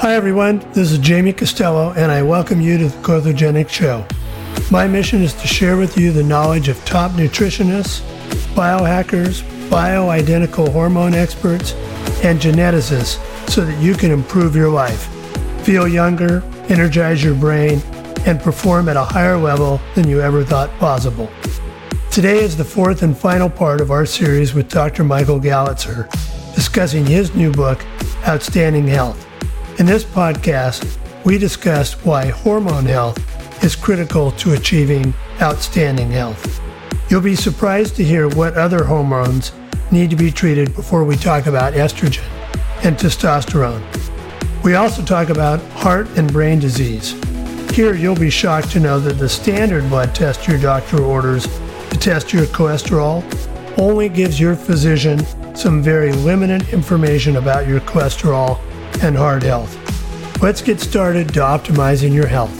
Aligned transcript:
Hi, 0.00 0.14
everyone. 0.14 0.60
This 0.72 0.92
is 0.92 0.96
Jamie 0.96 1.34
Costello, 1.34 1.92
and 1.92 2.10
I 2.10 2.22
welcome 2.22 2.58
you 2.58 2.78
to 2.78 2.88
the 2.88 2.96
Klothogenic 3.02 3.68
Show. 3.68 4.06
My 4.70 4.86
mission 4.86 5.20
is 5.20 5.34
to 5.34 5.46
share 5.46 5.76
with 5.76 5.98
you 5.98 6.10
the 6.10 6.22
knowledge 6.22 6.68
of 6.68 6.82
top 6.86 7.10
nutritionists, 7.10 8.00
biohackers, 8.54 9.42
bioidentical 9.68 10.72
hormone 10.72 11.12
experts, 11.12 11.74
and 12.24 12.40
geneticists 12.40 13.20
so 13.50 13.62
that 13.62 13.78
you 13.82 13.92
can 13.92 14.10
improve 14.10 14.56
your 14.56 14.70
life, 14.70 15.06
feel 15.66 15.86
younger, 15.86 16.42
energize 16.70 17.22
your 17.22 17.34
brain, 17.34 17.82
and 18.24 18.40
perform 18.40 18.88
at 18.88 18.96
a 18.96 19.04
higher 19.04 19.36
level 19.36 19.82
than 19.94 20.08
you 20.08 20.22
ever 20.22 20.42
thought 20.42 20.70
possible. 20.78 21.30
Today 22.10 22.38
is 22.38 22.56
the 22.56 22.64
fourth 22.64 23.02
and 23.02 23.14
final 23.14 23.50
part 23.50 23.82
of 23.82 23.90
our 23.90 24.06
series 24.06 24.54
with 24.54 24.70
Dr. 24.70 25.04
Michael 25.04 25.38
Galitzer, 25.38 26.10
discussing 26.54 27.04
his 27.04 27.34
new 27.34 27.52
book, 27.52 27.84
Outstanding 28.26 28.86
Health. 28.86 29.26
In 29.80 29.86
this 29.86 30.04
podcast, 30.04 30.98
we 31.24 31.38
discussed 31.38 32.04
why 32.04 32.26
hormone 32.26 32.84
health 32.84 33.64
is 33.64 33.74
critical 33.74 34.30
to 34.32 34.52
achieving 34.52 35.14
outstanding 35.40 36.10
health. 36.10 36.60
You'll 37.08 37.22
be 37.22 37.34
surprised 37.34 37.96
to 37.96 38.04
hear 38.04 38.28
what 38.28 38.58
other 38.58 38.84
hormones 38.84 39.52
need 39.90 40.10
to 40.10 40.16
be 40.16 40.30
treated 40.30 40.74
before 40.74 41.04
we 41.04 41.16
talk 41.16 41.46
about 41.46 41.72
estrogen 41.72 42.28
and 42.84 42.94
testosterone. 42.94 43.82
We 44.62 44.74
also 44.74 45.02
talk 45.02 45.30
about 45.30 45.62
heart 45.70 46.08
and 46.18 46.30
brain 46.30 46.58
disease. 46.58 47.12
Here, 47.70 47.94
you'll 47.94 48.14
be 48.14 48.28
shocked 48.28 48.72
to 48.72 48.80
know 48.80 49.00
that 49.00 49.14
the 49.14 49.30
standard 49.30 49.88
blood 49.88 50.14
test 50.14 50.46
your 50.46 50.60
doctor 50.60 51.02
orders 51.02 51.46
to 51.88 51.96
test 51.98 52.34
your 52.34 52.44
cholesterol 52.44 53.24
only 53.78 54.10
gives 54.10 54.38
your 54.38 54.56
physician 54.56 55.24
some 55.56 55.82
very 55.82 56.12
limited 56.12 56.68
information 56.68 57.38
about 57.38 57.66
your 57.66 57.80
cholesterol 57.80 58.60
and 59.02 59.16
heart 59.16 59.42
health. 59.42 59.76
Let's 60.42 60.62
get 60.62 60.80
started 60.80 61.28
to 61.34 61.40
optimizing 61.40 62.12
your 62.14 62.26
health. 62.26 62.56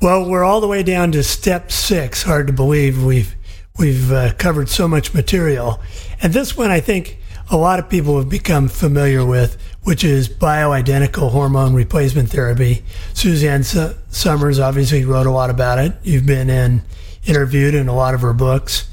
Well, 0.00 0.28
we're 0.28 0.42
all 0.44 0.60
the 0.60 0.66
way 0.66 0.82
down 0.82 1.12
to 1.12 1.22
step 1.22 1.70
six. 1.70 2.22
Hard 2.24 2.48
to 2.48 2.52
believe 2.52 3.04
we've 3.04 3.34
we've 3.78 4.10
uh, 4.10 4.32
covered 4.34 4.68
so 4.68 4.88
much 4.88 5.14
material, 5.14 5.80
and 6.20 6.32
this 6.32 6.56
one 6.56 6.70
I 6.70 6.80
think 6.80 7.18
a 7.50 7.56
lot 7.56 7.78
of 7.78 7.88
people 7.88 8.18
have 8.18 8.28
become 8.28 8.68
familiar 8.68 9.24
with, 9.24 9.56
which 9.82 10.02
is 10.02 10.28
bioidentical 10.28 11.30
hormone 11.30 11.74
replacement 11.74 12.30
therapy. 12.30 12.82
Suzanne 13.14 13.60
S- 13.60 13.94
Somers 14.08 14.58
obviously 14.58 15.04
wrote 15.04 15.26
a 15.26 15.30
lot 15.30 15.50
about 15.50 15.78
it. 15.78 15.92
You've 16.02 16.26
been 16.26 16.50
in 16.50 16.82
interviewed 17.24 17.74
in 17.74 17.86
a 17.88 17.94
lot 17.94 18.14
of 18.14 18.22
her 18.22 18.32
books. 18.32 18.88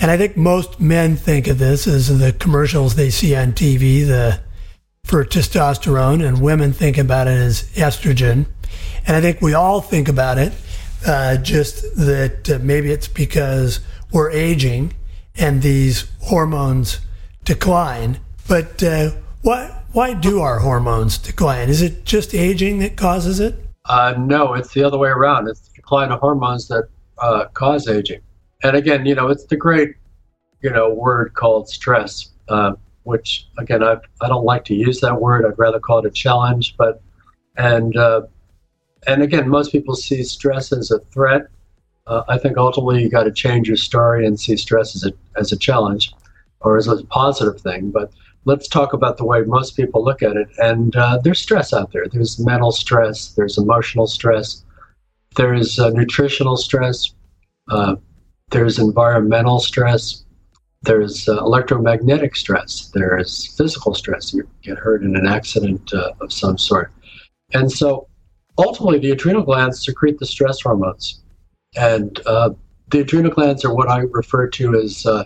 And 0.00 0.10
I 0.10 0.16
think 0.16 0.36
most 0.36 0.80
men 0.80 1.16
think 1.16 1.46
of 1.46 1.58
this 1.58 1.86
as 1.86 2.18
the 2.18 2.32
commercials 2.32 2.94
they 2.94 3.10
see 3.10 3.34
on 3.34 3.52
TV 3.52 4.06
the 4.06 4.40
for 5.04 5.24
testosterone, 5.24 6.26
and 6.26 6.42
women 6.42 6.72
think 6.72 6.98
about 6.98 7.28
it 7.28 7.38
as 7.38 7.62
estrogen. 7.74 8.46
And 9.06 9.16
I 9.16 9.20
think 9.20 9.40
we 9.40 9.54
all 9.54 9.80
think 9.80 10.08
about 10.08 10.36
it 10.36 10.52
uh, 11.06 11.36
just 11.36 11.82
that 11.96 12.50
uh, 12.50 12.58
maybe 12.60 12.90
it's 12.90 13.06
because 13.06 13.80
we're 14.12 14.30
aging 14.32 14.94
and 15.36 15.62
these 15.62 16.06
hormones 16.22 16.98
decline. 17.44 18.18
But 18.48 18.82
uh, 18.82 19.12
why 19.42 19.80
why 19.92 20.12
do 20.12 20.40
our 20.40 20.58
hormones 20.58 21.18
decline? 21.18 21.68
Is 21.68 21.82
it 21.82 22.04
just 22.04 22.34
aging 22.34 22.80
that 22.80 22.96
causes 22.96 23.38
it? 23.38 23.54
Uh, 23.84 24.14
no, 24.18 24.54
it's 24.54 24.74
the 24.74 24.82
other 24.82 24.98
way 24.98 25.08
around. 25.08 25.48
It's 25.48 25.60
the 25.68 25.74
decline 25.74 26.10
of 26.10 26.18
hormones 26.18 26.66
that 26.68 26.88
uh, 27.18 27.46
cause 27.54 27.88
aging 27.88 28.20
and 28.66 28.76
again, 28.76 29.06
you 29.06 29.14
know, 29.14 29.28
it's 29.28 29.44
the 29.44 29.56
great, 29.56 29.94
you 30.60 30.70
know, 30.70 30.92
word 30.92 31.34
called 31.34 31.68
stress, 31.68 32.30
uh, 32.48 32.72
which 33.04 33.46
again, 33.58 33.82
I 33.82 33.96
I 34.20 34.28
don't 34.28 34.44
like 34.44 34.64
to 34.66 34.74
use 34.74 35.00
that 35.00 35.20
word. 35.20 35.44
I'd 35.46 35.58
rather 35.58 35.78
call 35.78 36.00
it 36.00 36.06
a 36.06 36.10
challenge. 36.10 36.76
But 36.76 37.00
and 37.56 37.96
uh, 37.96 38.22
and 39.06 39.22
again, 39.22 39.48
most 39.48 39.70
people 39.70 39.94
see 39.94 40.22
stress 40.24 40.72
as 40.72 40.90
a 40.90 40.98
threat. 40.98 41.46
Uh, 42.06 42.22
I 42.28 42.38
think 42.38 42.56
ultimately 42.56 43.02
you 43.02 43.08
got 43.08 43.24
to 43.24 43.32
change 43.32 43.68
your 43.68 43.76
story 43.76 44.26
and 44.26 44.38
see 44.38 44.56
stress 44.56 44.96
as 44.96 45.04
a 45.04 45.12
as 45.38 45.52
a 45.52 45.56
challenge 45.56 46.12
or 46.60 46.76
as 46.76 46.88
a 46.88 47.04
positive 47.04 47.60
thing. 47.60 47.90
But 47.90 48.10
let's 48.46 48.66
talk 48.66 48.92
about 48.92 49.16
the 49.18 49.24
way 49.24 49.42
most 49.42 49.76
people 49.76 50.04
look 50.04 50.22
at 50.22 50.36
it. 50.36 50.48
And 50.58 50.96
uh, 50.96 51.18
there's 51.22 51.40
stress 51.40 51.72
out 51.72 51.92
there. 51.92 52.06
There's 52.10 52.38
mental 52.38 52.72
stress. 52.72 53.28
There's 53.28 53.58
emotional 53.58 54.06
stress. 54.06 54.64
There's 55.36 55.78
uh, 55.78 55.90
nutritional 55.90 56.56
stress. 56.56 57.12
There's 58.50 58.78
environmental 58.78 59.58
stress, 59.58 60.24
there's 60.82 61.28
uh, 61.28 61.38
electromagnetic 61.38 62.36
stress, 62.36 62.90
there's 62.94 63.52
physical 63.56 63.92
stress. 63.92 64.32
You 64.32 64.48
get 64.62 64.78
hurt 64.78 65.02
in 65.02 65.16
an 65.16 65.26
accident 65.26 65.92
uh, 65.92 66.12
of 66.20 66.32
some 66.32 66.56
sort. 66.56 66.92
And 67.54 67.70
so 67.70 68.06
ultimately, 68.56 69.00
the 69.00 69.10
adrenal 69.10 69.42
glands 69.42 69.84
secrete 69.84 70.18
the 70.20 70.26
stress 70.26 70.60
hormones. 70.60 71.22
And 71.76 72.20
uh, 72.26 72.50
the 72.90 73.00
adrenal 73.00 73.32
glands 73.32 73.64
are 73.64 73.74
what 73.74 73.88
I 73.88 74.00
refer 74.12 74.46
to 74.46 74.76
as 74.76 75.04
uh, 75.04 75.24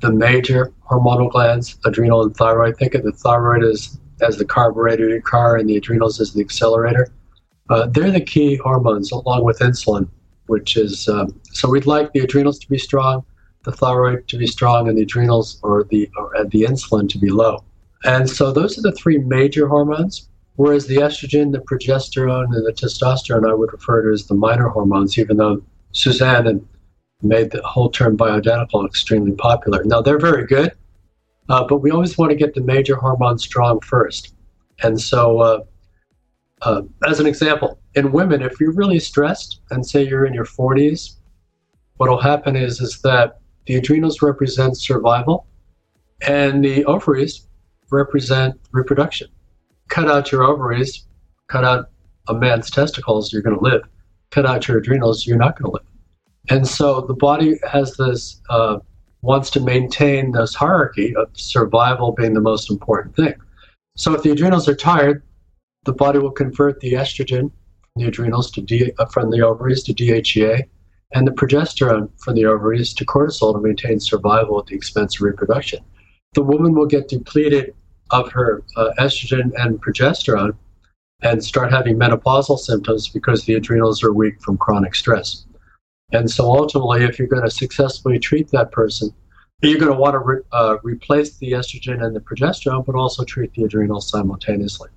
the 0.00 0.10
major 0.10 0.72
hormonal 0.90 1.30
glands, 1.30 1.76
adrenal 1.84 2.22
and 2.22 2.34
thyroid. 2.34 2.78
Think 2.78 2.94
of 2.94 3.02
the 3.02 3.12
thyroid 3.12 3.62
as, 3.62 3.98
as 4.22 4.38
the 4.38 4.44
carburetor 4.46 5.04
of 5.04 5.10
your 5.10 5.20
car 5.20 5.56
and 5.56 5.68
the 5.68 5.76
adrenals 5.76 6.18
as 6.18 6.32
the 6.32 6.40
accelerator. 6.40 7.12
Uh, 7.68 7.86
they're 7.88 8.10
the 8.10 8.20
key 8.20 8.56
hormones, 8.56 9.12
along 9.12 9.44
with 9.44 9.58
insulin 9.58 10.08
which 10.48 10.76
is 10.76 11.08
um, 11.08 11.38
so 11.52 11.68
we'd 11.68 11.86
like 11.86 12.12
the 12.12 12.20
adrenals 12.20 12.58
to 12.60 12.68
be 12.68 12.78
strong, 12.78 13.24
the 13.64 13.72
thyroid 13.72 14.28
to 14.28 14.36
be 14.36 14.46
strong, 14.46 14.88
and 14.88 14.98
the 14.98 15.02
adrenals 15.02 15.58
or 15.62 15.84
the 15.84 16.10
or 16.16 16.32
the 16.44 16.62
insulin 16.62 17.08
to 17.10 17.18
be 17.18 17.30
low. 17.30 17.64
And 18.04 18.28
so 18.28 18.52
those 18.52 18.78
are 18.78 18.82
the 18.82 18.92
three 18.92 19.18
major 19.18 19.68
hormones. 19.68 20.28
Whereas 20.56 20.88
the 20.88 20.96
estrogen, 20.96 21.52
the 21.52 21.60
progesterone, 21.60 22.52
and 22.56 22.66
the 22.66 22.72
testosterone, 22.72 23.48
I 23.48 23.54
would 23.54 23.72
refer 23.72 24.02
to 24.02 24.12
as 24.12 24.26
the 24.26 24.34
minor 24.34 24.68
hormones, 24.68 25.16
even 25.16 25.36
though 25.36 25.62
Suzanne 25.92 26.66
made 27.22 27.52
the 27.52 27.62
whole 27.62 27.90
term 27.90 28.16
bioidentical 28.16 28.84
extremely 28.84 29.32
popular. 29.32 29.84
Now 29.84 30.00
they're 30.02 30.18
very 30.18 30.46
good, 30.46 30.72
uh, 31.48 31.64
but 31.64 31.78
we 31.78 31.92
always 31.92 32.18
want 32.18 32.30
to 32.30 32.36
get 32.36 32.54
the 32.54 32.60
major 32.60 32.96
hormones 32.96 33.44
strong 33.44 33.80
first. 33.80 34.34
And 34.82 35.00
so 35.00 35.40
uh, 35.40 35.60
uh, 36.62 36.82
as 37.06 37.20
an 37.20 37.26
example, 37.26 37.78
in 37.94 38.12
women, 38.12 38.42
if 38.42 38.60
you're 38.60 38.72
really 38.72 38.98
stressed 38.98 39.60
and 39.70 39.86
say 39.86 40.06
you're 40.06 40.26
in 40.26 40.34
your 40.34 40.44
40s, 40.44 41.16
what 41.96 42.10
will 42.10 42.20
happen 42.20 42.56
is 42.56 42.80
is 42.80 43.00
that 43.02 43.40
the 43.66 43.76
adrenals 43.76 44.22
represent 44.22 44.78
survival, 44.78 45.46
and 46.26 46.64
the 46.64 46.84
ovaries 46.86 47.46
represent 47.90 48.58
reproduction. 48.72 49.28
Cut 49.88 50.08
out 50.10 50.32
your 50.32 50.44
ovaries, 50.44 51.06
cut 51.48 51.64
out 51.64 51.90
a 52.28 52.34
man's 52.34 52.70
testicles, 52.70 53.32
you're 53.32 53.42
going 53.42 53.56
to 53.56 53.62
live. 53.62 53.82
Cut 54.30 54.46
out 54.46 54.68
your 54.68 54.78
adrenals, 54.78 55.26
you're 55.26 55.38
not 55.38 55.58
going 55.58 55.70
to 55.70 55.74
live. 55.74 55.86
And 56.50 56.66
so 56.66 57.00
the 57.02 57.14
body 57.14 57.58
has 57.70 57.96
this 57.96 58.40
uh, 58.48 58.78
wants 59.22 59.50
to 59.50 59.60
maintain 59.60 60.32
this 60.32 60.54
hierarchy 60.54 61.14
of 61.16 61.28
survival 61.34 62.12
being 62.12 62.34
the 62.34 62.40
most 62.40 62.70
important 62.70 63.16
thing. 63.16 63.34
So 63.96 64.14
if 64.14 64.22
the 64.22 64.30
adrenals 64.30 64.68
are 64.68 64.76
tired, 64.76 65.22
the 65.88 65.94
body 65.94 66.18
will 66.18 66.30
convert 66.30 66.78
the 66.80 66.92
estrogen 66.92 67.50
from 67.50 68.02
the 68.02 68.04
adrenals 68.08 68.50
to 68.50 68.60
D, 68.60 68.92
uh, 68.98 69.06
from 69.06 69.30
the 69.30 69.40
ovaries 69.40 69.82
to 69.84 69.94
DHEA, 69.94 70.64
and 71.14 71.26
the 71.26 71.32
progesterone 71.32 72.10
from 72.22 72.34
the 72.34 72.44
ovaries 72.44 72.92
to 72.92 73.06
cortisol 73.06 73.54
to 73.54 73.60
maintain 73.60 73.98
survival 73.98 74.58
at 74.58 74.66
the 74.66 74.74
expense 74.74 75.16
of 75.16 75.22
reproduction. 75.22 75.78
The 76.34 76.42
woman 76.42 76.74
will 76.74 76.84
get 76.84 77.08
depleted 77.08 77.74
of 78.10 78.30
her 78.32 78.64
uh, 78.76 78.90
estrogen 78.98 79.50
and 79.56 79.82
progesterone 79.82 80.58
and 81.22 81.42
start 81.42 81.72
having 81.72 81.98
menopausal 81.98 82.58
symptoms 82.58 83.08
because 83.08 83.46
the 83.46 83.54
adrenals 83.54 84.04
are 84.04 84.12
weak 84.12 84.42
from 84.42 84.58
chronic 84.58 84.94
stress. 84.94 85.46
And 86.12 86.30
so 86.30 86.44
ultimately, 86.44 87.04
if 87.04 87.18
you're 87.18 87.28
going 87.28 87.44
to 87.44 87.50
successfully 87.50 88.18
treat 88.18 88.50
that 88.50 88.72
person, 88.72 89.10
you're 89.62 89.80
going 89.80 89.92
to 89.92 89.98
want 89.98 90.12
to 90.12 90.18
re- 90.18 90.42
uh, 90.52 90.76
replace 90.82 91.38
the 91.38 91.52
estrogen 91.52 92.04
and 92.04 92.14
the 92.14 92.20
progesterone, 92.20 92.84
but 92.84 92.94
also 92.94 93.24
treat 93.24 93.54
the 93.54 93.64
adrenals 93.64 94.10
simultaneously. 94.10 94.90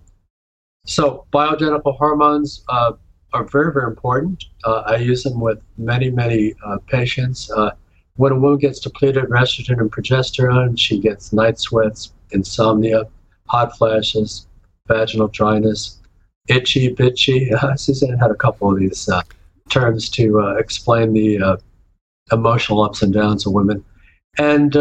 So 0.85 1.25
bioidentical 1.31 1.97
hormones 1.97 2.63
uh, 2.69 2.93
are 3.33 3.43
very, 3.45 3.71
very 3.73 3.87
important. 3.87 4.45
Uh, 4.63 4.83
I 4.85 4.97
use 4.97 5.23
them 5.23 5.39
with 5.39 5.59
many, 5.77 6.09
many 6.09 6.53
uh, 6.65 6.79
patients. 6.87 7.51
Uh, 7.51 7.71
when 8.15 8.31
a 8.31 8.39
woman 8.39 8.57
gets 8.59 8.79
depleted 8.79 9.25
estrogen 9.25 9.79
and 9.79 9.91
progesterone, 9.91 10.77
she 10.77 10.99
gets 10.99 11.31
night 11.31 11.59
sweats, 11.59 12.13
insomnia, 12.31 13.03
hot 13.47 13.77
flashes, 13.77 14.47
vaginal 14.87 15.27
dryness, 15.27 15.99
itchy, 16.47 16.93
bitchy. 16.93 17.49
Suzanne 17.79 18.17
had 18.17 18.31
a 18.31 18.35
couple 18.35 18.71
of 18.71 18.79
these 18.79 19.07
uh, 19.07 19.21
terms 19.69 20.09
to 20.09 20.39
uh, 20.39 20.55
explain 20.55 21.13
the 21.13 21.59
emotional 22.31 22.81
ups 22.81 23.01
and 23.01 23.13
downs 23.13 23.45
of 23.45 23.53
women. 23.53 23.83
And 24.37 24.75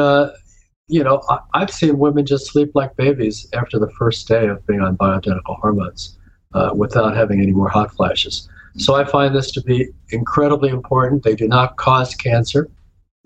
you 0.90 1.04
know, 1.04 1.22
I, 1.28 1.60
have 1.60 1.70
seen 1.70 1.98
women 1.98 2.26
just 2.26 2.46
sleep 2.46 2.72
like 2.75 2.96
babies 2.96 3.48
after 3.54 3.78
the 3.78 3.90
first 3.90 4.26
day 4.26 4.48
of 4.48 4.66
being 4.66 4.81
on 4.81 4.96
bioidentical 4.96 5.58
hormones 5.60 6.19
uh, 6.54 6.72
without 6.75 7.16
having 7.16 7.40
any 7.40 7.52
more 7.52 7.69
hot 7.69 7.94
flashes. 7.94 8.48
So 8.76 8.94
I 8.94 9.04
find 9.04 9.34
this 9.34 9.50
to 9.52 9.62
be 9.62 9.88
incredibly 10.10 10.69
important. 10.69 11.22
They 11.22 11.34
do 11.34 11.48
not 11.48 11.76
cause 11.76 12.14
cancer. 12.14 12.69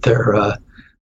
They're 0.02 0.34
uh, 0.34 0.56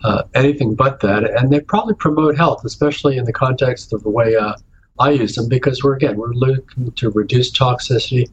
uh, 0.05 0.23
anything 0.35 0.75
but 0.75 1.01
that. 1.01 1.25
And 1.25 1.53
they 1.53 1.61
probably 1.61 1.95
promote 1.95 2.37
health, 2.37 2.65
especially 2.65 3.17
in 3.19 3.25
the 3.25 3.33
context 3.33 3.93
of 3.93 4.03
the 4.03 4.11
way 4.11 4.37
uh, 4.37 4.55
I 4.99 5.11
use 5.11 5.35
them, 5.35 5.49
because 5.49 5.83
we're 5.83 5.97
again 5.97 6.17
we're 6.17 6.33
looking 6.33 6.93
to 6.93 7.11
reduce 7.11 7.53
toxicity, 7.53 8.31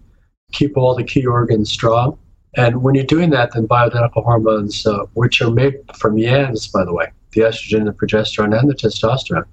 keep 0.51 0.77
all 0.77 0.95
the 0.95 1.03
key 1.03 1.25
organs 1.25 1.71
strong. 1.71 2.18
And 2.57 2.81
when 2.81 2.95
you're 2.95 3.03
doing 3.03 3.31
that, 3.31 3.51
then 3.53 3.68
bioidentical 3.68 4.23
hormones, 4.23 4.85
uh, 4.85 5.06
which 5.13 5.41
are 5.41 5.51
made 5.51 5.75
from 5.97 6.18
yams, 6.18 6.68
by 6.68 6.85
the 6.85 6.94
way, 6.94 7.11
the 7.35 7.41
estrogen, 7.41 7.85
the 7.85 7.91
progesterone, 7.91 8.57
and 8.57 8.69
the 8.69 8.73
testosterone, 8.73 9.45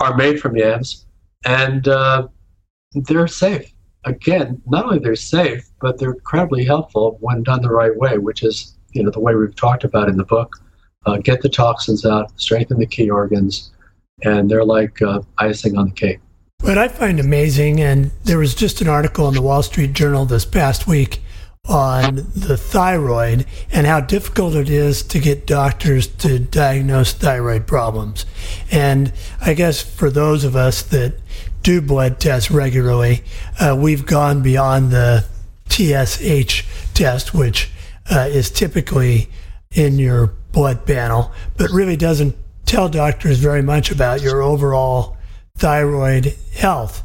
are 0.00 0.16
made 0.16 0.40
from 0.40 0.56
yams, 0.56 1.06
and 1.44 1.86
uh, 1.86 2.26
they're 2.92 3.28
safe. 3.28 3.72
Again, 4.04 4.60
not 4.66 4.86
only 4.86 4.98
they're 4.98 5.14
safe, 5.14 5.68
but 5.80 5.98
they're 5.98 6.12
incredibly 6.12 6.64
helpful 6.64 7.16
when 7.20 7.42
done 7.42 7.62
the 7.62 7.70
right 7.70 7.96
way, 7.96 8.18
which 8.18 8.42
is 8.42 8.76
you 8.92 9.02
know 9.02 9.10
the 9.10 9.20
way 9.20 9.34
we've 9.34 9.54
talked 9.54 9.84
about 9.84 10.08
in 10.08 10.16
the 10.16 10.24
book. 10.24 10.56
Uh, 11.06 11.18
get 11.18 11.42
the 11.42 11.48
toxins 11.48 12.04
out, 12.04 12.32
strengthen 12.40 12.78
the 12.78 12.86
key 12.86 13.10
organs, 13.10 13.72
and 14.22 14.50
they're 14.50 14.64
like 14.64 15.00
uh, 15.02 15.20
icing 15.38 15.76
on 15.76 15.86
the 15.86 15.94
cake. 15.94 16.20
What 16.62 16.78
I 16.78 16.88
find 16.88 17.20
amazing, 17.20 17.80
and 17.80 18.10
there 18.24 18.38
was 18.38 18.54
just 18.54 18.80
an 18.80 18.88
article 18.88 19.28
in 19.28 19.34
the 19.34 19.42
Wall 19.42 19.62
Street 19.62 19.92
Journal 19.92 20.24
this 20.24 20.44
past 20.44 20.86
week 20.86 21.20
on 21.66 22.16
the 22.36 22.56
thyroid 22.58 23.46
and 23.72 23.86
how 23.86 24.00
difficult 24.00 24.54
it 24.54 24.68
is 24.68 25.02
to 25.02 25.18
get 25.18 25.46
doctors 25.46 26.06
to 26.06 26.38
diagnose 26.38 27.12
thyroid 27.12 27.66
problems. 27.66 28.26
And 28.70 29.12
I 29.40 29.54
guess 29.54 29.80
for 29.80 30.10
those 30.10 30.44
of 30.44 30.54
us 30.56 30.82
that 30.82 31.14
do 31.62 31.80
blood 31.80 32.20
tests 32.20 32.50
regularly, 32.50 33.24
uh, 33.58 33.76
we've 33.78 34.04
gone 34.04 34.42
beyond 34.42 34.90
the 34.90 35.24
TSH 35.70 36.64
test, 36.92 37.32
which 37.32 37.70
uh, 38.10 38.28
is 38.30 38.50
typically 38.50 39.30
in 39.72 39.98
your 39.98 40.26
blood 40.52 40.86
panel, 40.86 41.32
but 41.56 41.70
really 41.70 41.96
doesn't 41.96 42.36
tell 42.66 42.88
doctors 42.88 43.38
very 43.38 43.62
much 43.62 43.90
about 43.90 44.20
your 44.20 44.42
overall 44.42 45.16
thyroid 45.56 46.36
health. 46.54 47.02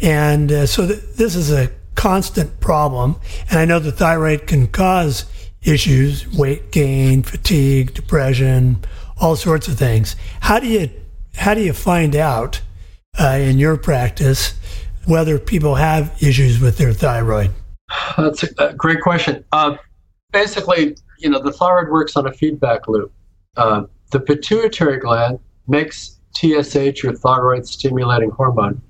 And 0.00 0.50
uh, 0.50 0.66
so 0.66 0.86
th- 0.86 1.00
this 1.16 1.36
is 1.36 1.52
a 1.52 1.70
constant 2.02 2.58
problem. 2.58 3.14
And 3.48 3.60
I 3.60 3.64
know 3.64 3.78
the 3.78 3.92
thyroid 3.92 4.48
can 4.48 4.66
cause 4.66 5.24
issues, 5.62 6.26
weight 6.36 6.72
gain, 6.72 7.22
fatigue, 7.22 7.94
depression, 7.94 8.84
all 9.20 9.36
sorts 9.36 9.68
of 9.68 9.78
things. 9.78 10.16
How 10.40 10.58
do 10.58 10.66
you 10.66 10.90
how 11.36 11.54
do 11.54 11.60
you 11.60 11.72
find 11.72 12.16
out 12.16 12.60
uh, 13.20 13.38
in 13.40 13.60
your 13.60 13.76
practice 13.76 14.54
whether 15.06 15.38
people 15.38 15.76
have 15.76 16.20
issues 16.20 16.58
with 16.58 16.76
their 16.76 16.92
thyroid? 16.92 17.52
That's 18.16 18.42
a 18.58 18.72
great 18.72 19.00
question. 19.00 19.44
Uh, 19.52 19.76
basically, 20.32 20.96
you 21.20 21.30
know, 21.30 21.38
the 21.38 21.52
thyroid 21.52 21.88
works 21.88 22.16
on 22.16 22.26
a 22.26 22.32
feedback 22.32 22.88
loop. 22.88 23.12
Uh, 23.56 23.84
the 24.10 24.18
pituitary 24.18 24.98
gland 24.98 25.38
makes 25.68 26.18
TSH, 26.34 27.04
or 27.04 27.14
thyroid 27.14 27.64
stimulating 27.64 28.30
hormone, 28.30 28.82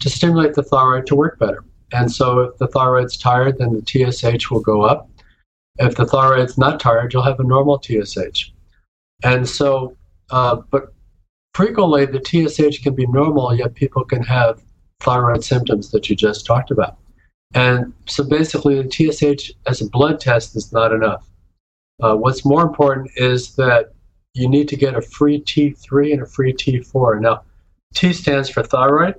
to 0.00 0.08
stimulate 0.08 0.54
the 0.54 0.62
thyroid 0.62 1.06
to 1.08 1.14
work 1.14 1.38
better. 1.38 1.62
And 1.94 2.10
so 2.10 2.40
if 2.40 2.58
the 2.58 2.66
thyroid's 2.66 3.16
tired, 3.16 3.58
then 3.58 3.72
the 3.72 3.82
TSH 3.86 4.50
will 4.50 4.60
go 4.60 4.82
up. 4.82 5.08
If 5.78 5.94
the 5.94 6.04
thyroid's 6.04 6.58
not 6.58 6.80
tired, 6.80 7.12
you'll 7.12 7.22
have 7.22 7.38
a 7.38 7.44
normal 7.44 7.80
TSH. 7.80 8.50
And 9.22 9.48
so, 9.48 9.96
uh, 10.30 10.56
but 10.70 10.92
frequently 11.54 12.04
the 12.04 12.20
TSH 12.20 12.82
can 12.82 12.96
be 12.96 13.06
normal, 13.06 13.54
yet 13.54 13.74
people 13.74 14.04
can 14.04 14.24
have 14.24 14.60
thyroid 15.00 15.44
symptoms 15.44 15.92
that 15.92 16.10
you 16.10 16.16
just 16.16 16.44
talked 16.44 16.72
about. 16.72 16.98
And 17.54 17.92
so 18.06 18.24
basically, 18.24 18.82
the 18.82 18.90
TSH 18.90 19.52
as 19.68 19.80
a 19.80 19.88
blood 19.88 20.18
test 20.18 20.56
is 20.56 20.72
not 20.72 20.92
enough. 20.92 21.28
Uh, 22.02 22.16
what's 22.16 22.44
more 22.44 22.62
important 22.62 23.08
is 23.14 23.54
that 23.54 23.92
you 24.34 24.48
need 24.48 24.68
to 24.68 24.76
get 24.76 24.96
a 24.96 25.02
free 25.02 25.40
T3 25.40 26.12
and 26.12 26.22
a 26.22 26.26
free 26.26 26.52
T4. 26.52 27.20
Now, 27.20 27.44
T 27.94 28.12
stands 28.12 28.50
for 28.50 28.64
thyroid. 28.64 29.14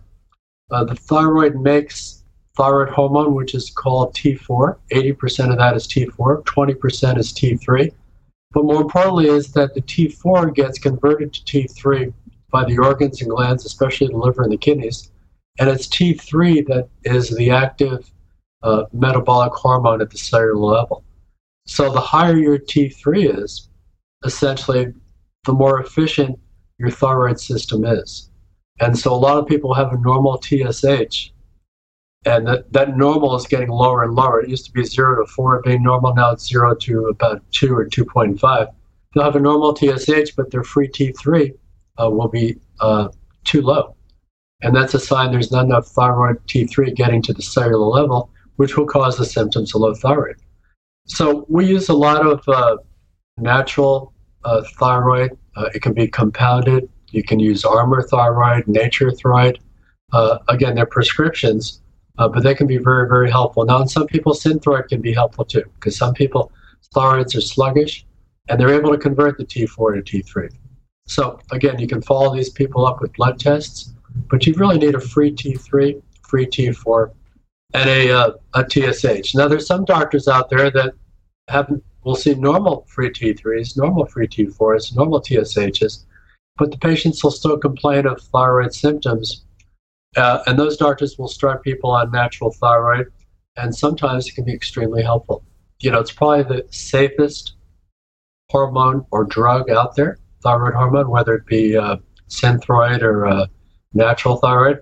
Uh, 0.69 0.83
the 0.83 0.95
thyroid 0.95 1.55
makes 1.55 2.24
thyroid 2.55 2.89
hormone, 2.89 3.33
which 3.33 3.53
is 3.53 3.69
called 3.69 4.13
T4. 4.15 4.77
80% 4.91 5.51
of 5.51 5.57
that 5.57 5.75
is 5.75 5.87
T4, 5.87 6.43
20% 6.43 7.17
is 7.17 7.33
T3. 7.33 7.93
But 8.51 8.63
more 8.63 8.81
importantly, 8.81 9.27
is 9.27 9.51
that 9.53 9.73
the 9.73 9.81
T4 9.81 10.53
gets 10.55 10.79
converted 10.79 11.33
to 11.33 11.41
T3 11.43 12.13
by 12.51 12.63
the 12.63 12.77
organs 12.77 13.21
and 13.21 13.29
glands, 13.29 13.65
especially 13.65 14.07
the 14.07 14.17
liver 14.17 14.43
and 14.43 14.51
the 14.51 14.57
kidneys. 14.57 15.11
And 15.59 15.69
it's 15.69 15.87
T3 15.87 16.65
that 16.67 16.87
is 17.03 17.29
the 17.29 17.51
active 17.51 18.09
uh, 18.63 18.85
metabolic 18.93 19.53
hormone 19.53 20.01
at 20.01 20.09
the 20.09 20.17
cellular 20.17 20.55
level. 20.55 21.03
So 21.65 21.91
the 21.91 21.99
higher 21.99 22.37
your 22.37 22.59
T3 22.59 23.43
is, 23.43 23.69
essentially, 24.23 24.93
the 25.45 25.53
more 25.53 25.81
efficient 25.81 26.39
your 26.77 26.91
thyroid 26.91 27.39
system 27.39 27.85
is. 27.85 28.29
And 28.79 28.97
so 28.97 29.13
a 29.13 29.15
lot 29.15 29.37
of 29.37 29.47
people 29.47 29.73
have 29.73 29.93
a 29.93 29.97
normal 29.97 30.41
TSH, 30.41 31.31
and 32.25 32.47
that, 32.47 32.71
that 32.73 32.97
normal 32.97 33.35
is 33.35 33.45
getting 33.45 33.69
lower 33.69 34.03
and 34.03 34.13
lower. 34.13 34.41
It 34.41 34.49
used 34.49 34.65
to 34.65 34.71
be 34.71 34.83
zero 34.83 35.23
to 35.23 35.31
four 35.31 35.61
being 35.63 35.83
normal, 35.83 36.13
now 36.15 36.31
it's 36.31 36.47
zero 36.47 36.75
to 36.75 37.07
about 37.07 37.43
two 37.51 37.75
or 37.75 37.85
2.5. 37.85 38.73
They'll 39.13 39.23
have 39.23 39.35
a 39.35 39.39
normal 39.39 39.75
TSH, 39.75 40.31
but 40.35 40.51
their 40.51 40.63
free 40.63 40.89
T3 40.89 41.53
uh, 42.01 42.09
will 42.09 42.27
be 42.27 42.57
uh, 42.79 43.09
too 43.43 43.61
low. 43.61 43.95
And 44.61 44.75
that's 44.75 44.93
a 44.93 44.99
sign 44.99 45.31
there's 45.31 45.51
not 45.51 45.65
enough 45.65 45.87
thyroid 45.87 46.45
T3 46.47 46.95
getting 46.95 47.21
to 47.23 47.33
the 47.33 47.41
cellular 47.41 47.85
level, 47.85 48.31
which 48.55 48.75
will 48.75 48.87
cause 48.87 49.17
the 49.17 49.25
symptoms 49.25 49.75
of 49.75 49.81
low 49.81 49.93
thyroid. 49.93 50.37
So 51.07 51.45
we 51.47 51.65
use 51.67 51.89
a 51.89 51.93
lot 51.93 52.25
of 52.25 52.41
uh, 52.47 52.77
natural 53.37 54.13
uh, 54.43 54.63
thyroid. 54.79 55.37
Uh, 55.55 55.69
it 55.73 55.81
can 55.81 55.93
be 55.93 56.07
compounded. 56.07 56.89
You 57.11 57.23
can 57.23 57.39
use 57.39 57.63
Armour 57.63 58.01
thyroid, 58.01 58.67
Nature-Throid. 58.67 59.59
Uh, 60.11 60.39
again, 60.47 60.75
they're 60.75 60.85
prescriptions, 60.85 61.81
uh, 62.17 62.27
but 62.27 62.43
they 62.43 62.55
can 62.55 62.67
be 62.67 62.77
very, 62.77 63.07
very 63.07 63.29
helpful. 63.29 63.65
Now, 63.65 63.81
in 63.81 63.87
some 63.87 64.07
people, 64.07 64.33
Synthroid 64.33 64.87
can 64.87 65.01
be 65.01 65.13
helpful 65.13 65.45
too, 65.45 65.63
because 65.75 65.97
some 65.97 66.13
people 66.13 66.51
thyroids 66.93 67.35
are 67.35 67.41
sluggish, 67.41 68.05
and 68.47 68.59
they're 68.59 68.73
able 68.73 68.91
to 68.91 68.97
convert 68.97 69.37
the 69.37 69.45
T4 69.45 70.03
to 70.03 70.23
T3. 70.23 70.49
So 71.07 71.39
again, 71.51 71.79
you 71.79 71.87
can 71.87 72.01
follow 72.01 72.33
these 72.33 72.49
people 72.49 72.85
up 72.85 73.01
with 73.01 73.13
blood 73.13 73.39
tests, 73.39 73.93
but 74.29 74.45
you 74.45 74.53
really 74.53 74.77
need 74.77 74.95
a 74.95 74.99
free 74.99 75.31
T3, 75.31 76.01
free 76.27 76.45
T4, 76.45 77.11
and 77.73 77.89
a, 77.89 78.11
uh, 78.11 78.31
a 78.53 78.63
TSH. 78.69 79.35
Now, 79.35 79.47
there's 79.47 79.67
some 79.67 79.85
doctors 79.85 80.27
out 80.27 80.49
there 80.49 80.71
that 80.71 80.93
have 81.49 81.69
will 82.03 82.15
see 82.15 82.35
normal 82.35 82.85
free 82.87 83.09
T3s, 83.09 83.77
normal 83.77 84.05
free 84.05 84.27
T4s, 84.27 84.95
normal 84.95 85.21
TSHs, 85.21 86.05
but 86.57 86.71
the 86.71 86.77
patients 86.77 87.23
will 87.23 87.31
still 87.31 87.57
complain 87.57 88.05
of 88.05 88.21
thyroid 88.21 88.73
symptoms 88.73 89.44
uh, 90.15 90.43
and 90.47 90.57
those 90.57 90.77
doctors 90.77 91.17
will 91.17 91.27
start 91.27 91.63
people 91.63 91.91
on 91.91 92.11
natural 92.11 92.51
thyroid, 92.51 93.07
and 93.57 93.75
sometimes 93.75 94.27
it 94.27 94.35
can 94.35 94.45
be 94.45 94.53
extremely 94.53 95.03
helpful. 95.03 95.43
You 95.79 95.91
know, 95.91 95.99
it's 95.99 96.11
probably 96.11 96.43
the 96.43 96.65
safest 96.71 97.55
hormone 98.49 99.05
or 99.11 99.25
drug 99.25 99.69
out 99.69 99.95
there, 99.95 100.19
thyroid 100.41 100.73
hormone, 100.73 101.09
whether 101.09 101.35
it 101.35 101.45
be 101.45 101.75
uh, 101.75 101.97
synthroid 102.29 103.01
or 103.01 103.27
uh, 103.27 103.47
natural 103.93 104.37
thyroid. 104.37 104.79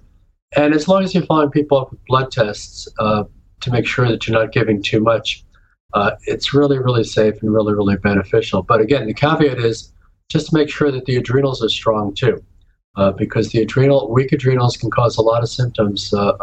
And 0.55 0.73
as 0.73 0.87
long 0.87 1.03
as 1.03 1.15
you're 1.15 1.25
following 1.25 1.49
people 1.49 1.79
up 1.79 1.91
with 1.91 2.05
blood 2.05 2.31
tests 2.31 2.87
uh, 2.99 3.23
to 3.61 3.71
make 3.71 3.87
sure 3.87 4.07
that 4.07 4.27
you're 4.27 4.39
not 4.39 4.51
giving 4.51 4.83
too 4.83 4.99
much, 4.99 5.43
uh, 5.93 6.11
it's 6.25 6.53
really, 6.53 6.77
really 6.77 7.03
safe 7.03 7.41
and 7.41 7.51
really, 7.53 7.73
really 7.73 7.97
beneficial. 7.97 8.61
But 8.61 8.81
again, 8.81 9.07
the 9.07 9.13
caveat 9.13 9.57
is 9.57 9.91
just 10.29 10.53
make 10.53 10.69
sure 10.69 10.91
that 10.91 11.05
the 11.05 11.15
adrenals 11.15 11.63
are 11.63 11.69
strong 11.69 12.13
too 12.13 12.43
uh, 12.95 13.11
because 13.11 13.49
the 13.49 13.61
adrenal 13.61 14.11
weak 14.11 14.31
adrenals 14.31 14.77
can 14.77 14.89
cause 14.91 15.17
a 15.17 15.21
lot 15.21 15.43
of 15.43 15.49
symptoms 15.49 16.13
uh, 16.13 16.33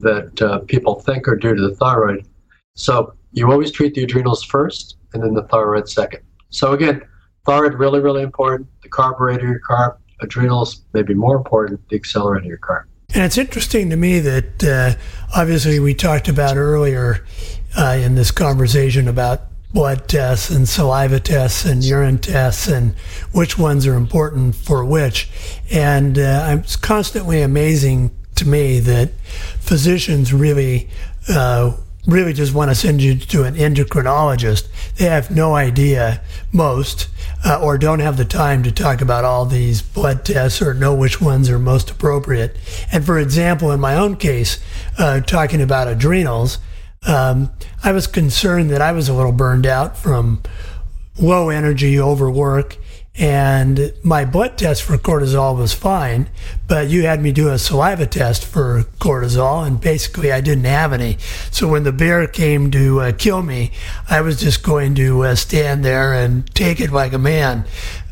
that 0.00 0.42
uh, 0.42 0.58
people 0.60 1.00
think 1.00 1.28
are 1.28 1.36
due 1.36 1.54
to 1.54 1.60
the 1.60 1.74
thyroid. 1.74 2.26
So 2.74 3.14
you 3.32 3.50
always 3.50 3.70
treat 3.70 3.94
the 3.94 4.04
adrenals 4.04 4.42
first, 4.42 4.96
and 5.12 5.22
then 5.22 5.34
the 5.34 5.42
thyroid 5.44 5.88
second. 5.88 6.22
So 6.50 6.72
again, 6.72 7.02
thyroid 7.46 7.74
really 7.74 8.00
really 8.00 8.22
important. 8.22 8.68
The 8.82 8.88
carburetor 8.88 9.46
your 9.46 9.60
car, 9.60 9.98
adrenals 10.20 10.82
maybe 10.92 11.14
more 11.14 11.36
important. 11.36 11.88
The 11.88 11.96
accelerator 11.96 12.46
your 12.46 12.58
car. 12.58 12.88
And 13.14 13.24
it's 13.24 13.38
interesting 13.38 13.88
to 13.90 13.96
me 13.96 14.20
that 14.20 14.64
uh, 14.64 14.94
obviously 15.34 15.80
we 15.80 15.94
talked 15.94 16.28
about 16.28 16.58
earlier 16.58 17.24
uh, 17.76 17.98
in 18.00 18.14
this 18.14 18.30
conversation 18.30 19.08
about 19.08 19.47
blood 19.72 20.08
tests 20.08 20.50
and 20.50 20.68
saliva 20.68 21.20
tests 21.20 21.64
and 21.64 21.84
urine 21.84 22.18
tests 22.18 22.66
and 22.66 22.94
which 23.32 23.58
ones 23.58 23.86
are 23.86 23.94
important 23.94 24.54
for 24.54 24.84
which. 24.84 25.28
And 25.70 26.18
uh, 26.18 26.56
it's 26.58 26.76
constantly 26.76 27.42
amazing 27.42 28.10
to 28.36 28.48
me 28.48 28.80
that 28.80 29.10
physicians 29.60 30.32
really, 30.32 30.88
uh, 31.28 31.76
really 32.06 32.32
just 32.32 32.54
want 32.54 32.70
to 32.70 32.74
send 32.74 33.02
you 33.02 33.16
to 33.16 33.44
an 33.44 33.54
endocrinologist. 33.54 34.68
They 34.96 35.04
have 35.04 35.30
no 35.30 35.54
idea, 35.54 36.22
most, 36.52 37.08
uh, 37.44 37.60
or 37.62 37.76
don't 37.76 38.00
have 38.00 38.16
the 38.16 38.24
time 38.24 38.62
to 38.62 38.72
talk 38.72 39.02
about 39.02 39.24
all 39.24 39.44
these 39.44 39.82
blood 39.82 40.24
tests 40.24 40.62
or 40.62 40.72
know 40.72 40.94
which 40.94 41.20
ones 41.20 41.50
are 41.50 41.58
most 41.58 41.90
appropriate. 41.90 42.56
And 42.90 43.04
for 43.04 43.18
example, 43.18 43.70
in 43.70 43.80
my 43.80 43.94
own 43.94 44.16
case, 44.16 44.58
uh, 44.96 45.20
talking 45.20 45.60
about 45.60 45.88
adrenals, 45.88 46.58
um, 47.06 47.50
I 47.82 47.92
was 47.92 48.06
concerned 48.06 48.70
that 48.70 48.82
I 48.82 48.92
was 48.92 49.08
a 49.08 49.14
little 49.14 49.32
burned 49.32 49.66
out 49.66 49.96
from 49.96 50.42
low 51.18 51.48
energy 51.48 51.98
overwork 51.98 52.76
and 53.18 53.92
my 54.04 54.24
blood 54.24 54.56
test 54.56 54.84
for 54.84 54.96
cortisol 54.96 55.56
was 55.58 55.74
fine, 55.74 56.28
but 56.68 56.88
you 56.88 57.02
had 57.02 57.20
me 57.20 57.32
do 57.32 57.48
a 57.48 57.58
saliva 57.58 58.06
test 58.06 58.44
for 58.44 58.84
cortisol, 59.00 59.66
and 59.66 59.80
basically 59.80 60.30
I 60.30 60.40
didn't 60.40 60.66
have 60.66 60.92
any. 60.92 61.18
So 61.50 61.66
when 61.66 61.82
the 61.82 61.90
bear 61.90 62.28
came 62.28 62.70
to 62.70 63.00
uh, 63.00 63.12
kill 63.12 63.42
me, 63.42 63.72
I 64.08 64.20
was 64.20 64.38
just 64.38 64.62
going 64.62 64.94
to 64.96 65.24
uh, 65.24 65.34
stand 65.34 65.84
there 65.84 66.14
and 66.14 66.48
take 66.54 66.80
it 66.80 66.92
like 66.92 67.12
a 67.12 67.18
man. 67.18 67.64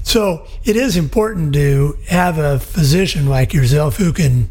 So 0.02 0.44
it 0.64 0.74
is 0.74 0.96
important 0.96 1.54
to 1.54 1.96
have 2.08 2.36
a 2.36 2.58
physician 2.58 3.28
like 3.28 3.54
yourself 3.54 3.98
who 3.98 4.12
can 4.12 4.50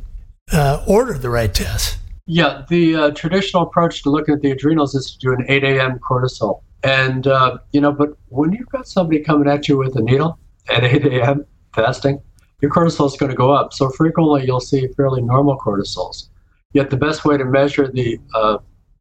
uh, 0.53 0.85
order 0.87 1.17
the 1.17 1.29
right 1.29 1.53
tests. 1.53 1.97
Yeah, 2.27 2.63
the 2.69 2.95
uh, 2.95 3.11
traditional 3.11 3.63
approach 3.63 4.01
to 4.03 4.09
looking 4.09 4.33
at 4.33 4.41
the 4.41 4.49
adrenals 4.49 4.95
is 4.95 5.11
to 5.11 5.19
do 5.19 5.33
an 5.33 5.45
8 5.47 5.63
a.m. 5.63 5.99
cortisol. 5.99 6.63
And, 6.83 7.27
uh, 7.27 7.59
you 7.71 7.79
know, 7.79 7.91
but 7.91 8.17
when 8.29 8.51
you've 8.51 8.69
got 8.69 8.87
somebody 8.87 9.19
coming 9.19 9.47
at 9.47 9.67
you 9.67 9.77
with 9.77 9.95
a 9.95 10.01
needle 10.01 10.39
at 10.69 10.83
8 10.83 11.05
a.m. 11.05 11.45
fasting, 11.73 12.19
your 12.61 12.71
cortisol 12.71 13.05
is 13.05 13.15
going 13.15 13.29
to 13.29 13.35
go 13.35 13.51
up. 13.51 13.73
So 13.73 13.89
frequently 13.89 14.45
you'll 14.45 14.59
see 14.59 14.87
fairly 14.97 15.21
normal 15.21 15.57
cortisols. 15.57 16.29
Yet 16.73 16.89
the 16.89 16.97
best 16.97 17.25
way 17.25 17.37
to 17.37 17.45
measure 17.45 17.91
the 17.91 18.19
uh, 18.33 18.57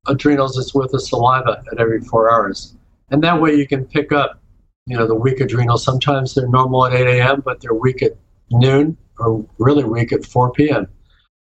adrenals 0.07 0.59
is 0.59 0.75
with 0.75 0.93
the 0.93 1.01
saliva 1.01 1.63
at 1.73 1.81
every 1.81 2.01
four 2.03 2.31
hours. 2.31 2.77
And 3.11 3.23
that 3.25 3.41
way 3.41 3.55
you 3.55 3.67
can 3.67 3.87
pick 3.87 4.13
up, 4.13 4.41
you 4.87 4.99
know, 4.99 5.07
the 5.07 5.15
weak 5.15 5.41
adrenals. 5.41 5.83
Sometimes 5.83 6.35
they're 6.35 6.49
normal 6.49 6.87
at 6.87 6.93
8 6.93 7.21
a.m., 7.21 7.43
but 7.43 7.63
they're 7.63 7.75
weak 7.75 8.03
at 8.03 8.13
noon 8.51 8.99
or 9.19 9.47
really 9.59 9.85
weak 9.85 10.13
at 10.13 10.27
4 10.27 10.53
p.m. 10.53 10.89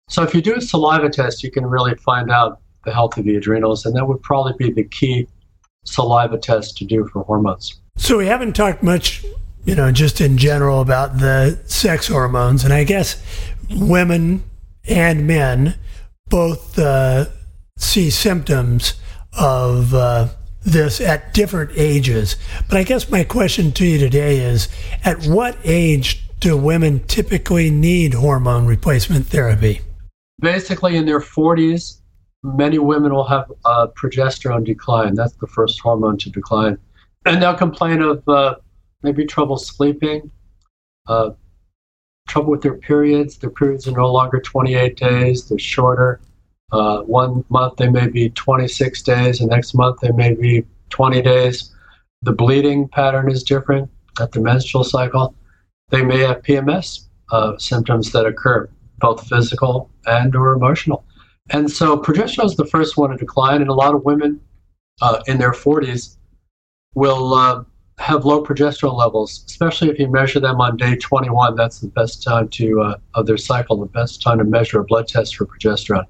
So 0.09 0.23
if 0.23 0.35
you 0.35 0.43
do 0.43 0.55
a 0.55 0.61
saliva 0.61 1.09
test, 1.09 1.43
you 1.43 1.51
can 1.51 1.65
really 1.65 1.95
find 1.97 2.31
out 2.31 2.61
the 2.85 2.93
health 2.93 3.17
of 3.17 3.25
the 3.25 3.37
adrenals, 3.37 3.87
and 3.87 3.97
that 3.97 4.07
would 4.07 4.23
probably 4.23 4.53
be 4.59 4.71
the 4.73 4.85
key 4.85 5.27
saliva 5.85 6.39
test 6.39 6.77
to 6.79 6.85
do 6.85 7.07
for 7.09 7.23
hormones. 7.25 7.81
So 7.97 8.19
we 8.19 8.27
haven't 8.27 8.55
talked 8.55 8.83
much, 8.83 9.25
you 9.65 9.75
know, 9.75 9.93
just 9.93 10.21
in 10.21 10.39
general 10.39 10.81
about 10.81 11.19
the 11.19 11.61
sex 11.67 12.09
hormones, 12.09 12.65
and 12.65 12.73
I 12.73 12.85
guess 12.85 13.23
women 13.71 14.45
and 14.89 15.27
men 15.27 15.77
both 16.29 16.79
uh, 16.79 17.27
see 17.77 18.11
symptoms 18.11 18.95
of 19.39 19.95
uh, 19.95 20.29
this 20.63 21.01
at 21.01 21.35
different 21.35 21.73
ages. 21.77 22.37
But 22.69 22.79
I 22.79 22.85
guess 22.85 23.11
my 23.11 23.25
question 23.25 23.73
to 23.73 23.87
you 23.87 23.99
today 23.99 24.39
is: 24.39 24.69
At 25.05 25.27
what 25.27 25.57
age 25.65 26.25
do 26.41 26.57
women 26.57 27.01
typically 27.07 27.71
need 27.71 28.15
hormone 28.15 28.67
replacement 28.67 29.27
therapy? 29.27 29.81
Basically 30.43 30.97
in 30.97 31.07
their 31.07 31.21
40s, 31.21 32.03
many 32.43 32.79
women 32.79 33.15
will 33.15 33.27
have 33.27 33.51
a 33.65 33.89
progesterone 33.89 34.65
decline. 34.65 35.15
That's 35.15 35.35
the 35.35 35.47
first 35.47 35.81
hormone 35.81 36.19
to 36.19 36.31
decline. 36.31 36.77
And 37.25 37.41
they'll 37.41 37.55
complain 37.55 38.03
of 38.03 38.29
uh, 38.29 38.57
maybe 39.03 39.25
trouble 39.25 39.57
sleeping, 39.57 40.31
uh, 41.07 41.31
trouble 42.29 42.51
with 42.51 42.63
their 42.63 42.75
periods. 42.75 43.39
Their 43.39 43.51
periods 43.51 43.87
are 43.87 43.93
no 43.93 44.13
longer 44.13 44.41
28 44.41 44.97
days, 44.97 45.49
they're 45.49 45.59
shorter. 45.59 46.21
Uh, 46.73 47.03
one 47.03 47.45
month 47.49 47.77
they 47.77 47.89
may 47.89 48.09
be 48.09 48.31
26 48.31 49.03
days, 49.03 49.39
the 49.39 49.47
next 49.47 49.75
month 49.75 50.01
they 50.01 50.11
may 50.11 50.35
be 50.35 50.65
20 50.91 51.23
days. 51.23 51.71
The 52.23 52.33
bleeding 52.33 52.89
pattern 52.89 53.31
is 53.31 53.43
different 53.43 53.91
at 54.21 54.33
the 54.33 54.41
menstrual 54.41 54.85
cycle. 54.85 55.35
They 55.91 56.03
may 56.03 56.21
have 56.21 56.43
PMS 56.43 57.07
uh, 57.31 57.59
symptoms 57.59 58.11
that 58.13 58.27
occur 58.27 58.69
both 59.03 59.29
physical 59.29 59.91
and 60.07 60.35
or 60.35 60.55
emotional. 60.55 61.05
And 61.51 61.71
so 61.71 61.99
progesterone 61.99 62.47
is 62.47 62.57
the 62.57 62.67
first 62.67 62.97
one 62.97 63.11
to 63.11 63.17
decline, 63.17 63.61
and 63.61 63.69
a 63.69 63.75
lot 63.75 63.95
of 63.95 64.05
women 64.05 64.41
uh, 65.03 65.21
in 65.27 65.39
their 65.39 65.53
40s 65.53 66.17
will 66.95 67.35
uh, 67.35 67.65
have 67.99 68.25
low 68.25 68.43
progesterone 68.43 68.97
levels, 68.97 69.45
especially 69.47 69.91
if 69.91 69.99
you 69.99 70.09
measure 70.09 70.41
them 70.41 70.61
on 70.61 70.77
day 70.77 70.97
21. 70.97 71.57
That's 71.57 71.81
the 71.81 71.89
best 71.89 72.23
time 72.23 72.49
to 72.51 72.81
uh, 72.81 72.97
of 73.15 73.27
their 73.27 73.37
cycle, 73.37 73.77
the 73.77 73.87
best 73.87 74.23
time 74.23 74.39
to 74.39 74.45
measure 74.45 74.81
a 74.81 74.85
blood 74.85 75.09
test 75.09 75.37
for 75.37 75.47
progesterone. 75.47 76.07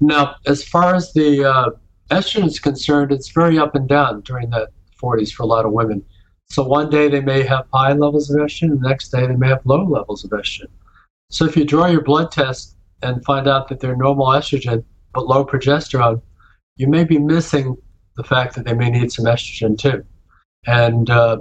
Now, 0.00 0.36
as 0.46 0.64
far 0.64 0.94
as 0.94 1.12
the 1.12 1.44
uh, 1.44 1.70
estrogen 2.10 2.46
is 2.46 2.58
concerned, 2.58 3.12
it's 3.12 3.30
very 3.30 3.58
up 3.58 3.74
and 3.74 3.88
down 3.88 4.22
during 4.22 4.50
the 4.50 4.68
40s 5.00 5.32
for 5.32 5.42
a 5.42 5.46
lot 5.46 5.66
of 5.66 5.72
women. 5.72 6.04
So 6.46 6.62
one 6.62 6.90
day 6.90 7.08
they 7.08 7.20
may 7.20 7.42
have 7.44 7.66
high 7.72 7.92
levels 7.92 8.30
of 8.30 8.40
estrogen, 8.40 8.80
the 8.80 8.88
next 8.88 9.08
day 9.08 9.26
they 9.26 9.36
may 9.36 9.48
have 9.48 9.64
low 9.64 9.84
levels 9.84 10.24
of 10.24 10.30
estrogen. 10.30 10.68
So 11.32 11.46
if 11.46 11.56
you 11.56 11.64
draw 11.64 11.86
your 11.86 12.02
blood 12.02 12.30
test 12.30 12.76
and 13.02 13.24
find 13.24 13.48
out 13.48 13.68
that 13.68 13.80
they're 13.80 13.96
normal 13.96 14.26
estrogen 14.26 14.84
but 15.14 15.26
low 15.26 15.44
progesterone, 15.44 16.20
you 16.76 16.86
may 16.86 17.04
be 17.04 17.18
missing 17.18 17.76
the 18.16 18.22
fact 18.22 18.54
that 18.54 18.66
they 18.66 18.74
may 18.74 18.90
need 18.90 19.10
some 19.10 19.24
estrogen 19.24 19.78
too. 19.78 20.04
And, 20.66 21.08
uh, 21.08 21.38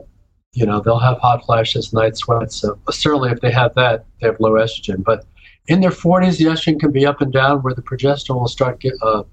you 0.54 0.66
know, 0.66 0.80
they'll 0.80 0.98
have 0.98 1.20
hot 1.20 1.46
flashes, 1.46 1.92
night 1.92 2.16
sweats. 2.16 2.56
So 2.56 2.80
certainly 2.90 3.32
if 3.32 3.42
they 3.42 3.52
have 3.52 3.76
that, 3.76 4.06
they 4.20 4.28
have 4.28 4.40
low 4.40 4.54
estrogen. 4.54 5.04
But 5.04 5.26
in 5.68 5.82
their 5.82 5.92
40s, 5.92 6.38
the 6.38 6.46
estrogen 6.46 6.80
can 6.80 6.92
be 6.92 7.06
up 7.06 7.20
and 7.20 7.32
down 7.32 7.60
where 7.60 7.74
the 7.74 7.82
progesterone 7.82 8.40
will 8.40 8.48
start 8.48 8.80
get, 8.80 8.94
uh, 9.02 9.24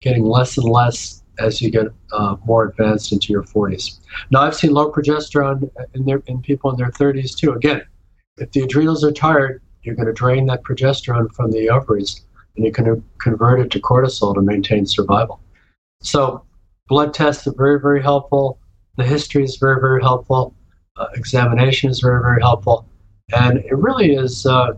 getting 0.00 0.24
less 0.24 0.58
and 0.58 0.68
less 0.68 1.22
as 1.38 1.62
you 1.62 1.70
get 1.70 1.86
uh, 2.12 2.36
more 2.44 2.64
advanced 2.64 3.12
into 3.12 3.32
your 3.32 3.44
40s. 3.44 4.00
Now, 4.32 4.42
I've 4.42 4.56
seen 4.56 4.72
low 4.72 4.90
progesterone 4.90 5.70
in, 5.94 6.04
their, 6.04 6.24
in 6.26 6.42
people 6.42 6.70
in 6.72 6.76
their 6.76 6.90
30s 6.90 7.36
too. 7.36 7.52
Again, 7.52 7.82
if 8.38 8.50
the 8.50 8.62
adrenals 8.62 9.04
are 9.04 9.12
tired, 9.12 9.62
you're 9.88 9.96
going 9.96 10.06
to 10.06 10.12
drain 10.12 10.44
that 10.46 10.62
progesterone 10.64 11.34
from 11.34 11.50
the 11.50 11.70
ovaries 11.70 12.20
and 12.54 12.64
you're 12.64 12.72
going 12.72 12.94
to 12.94 13.02
convert 13.18 13.58
it 13.58 13.70
to 13.70 13.80
cortisol 13.80 14.34
to 14.34 14.42
maintain 14.42 14.84
survival. 14.84 15.40
So, 16.02 16.44
blood 16.88 17.14
tests 17.14 17.46
are 17.46 17.54
very, 17.56 17.80
very 17.80 18.02
helpful. 18.02 18.58
The 18.98 19.04
history 19.04 19.44
is 19.44 19.56
very, 19.56 19.80
very 19.80 20.02
helpful. 20.02 20.54
Uh, 20.98 21.06
examination 21.14 21.88
is 21.88 22.00
very, 22.00 22.20
very 22.20 22.42
helpful. 22.42 22.86
And 23.34 23.58
it 23.58 23.76
really 23.76 24.12
is, 24.12 24.44
uh, 24.44 24.72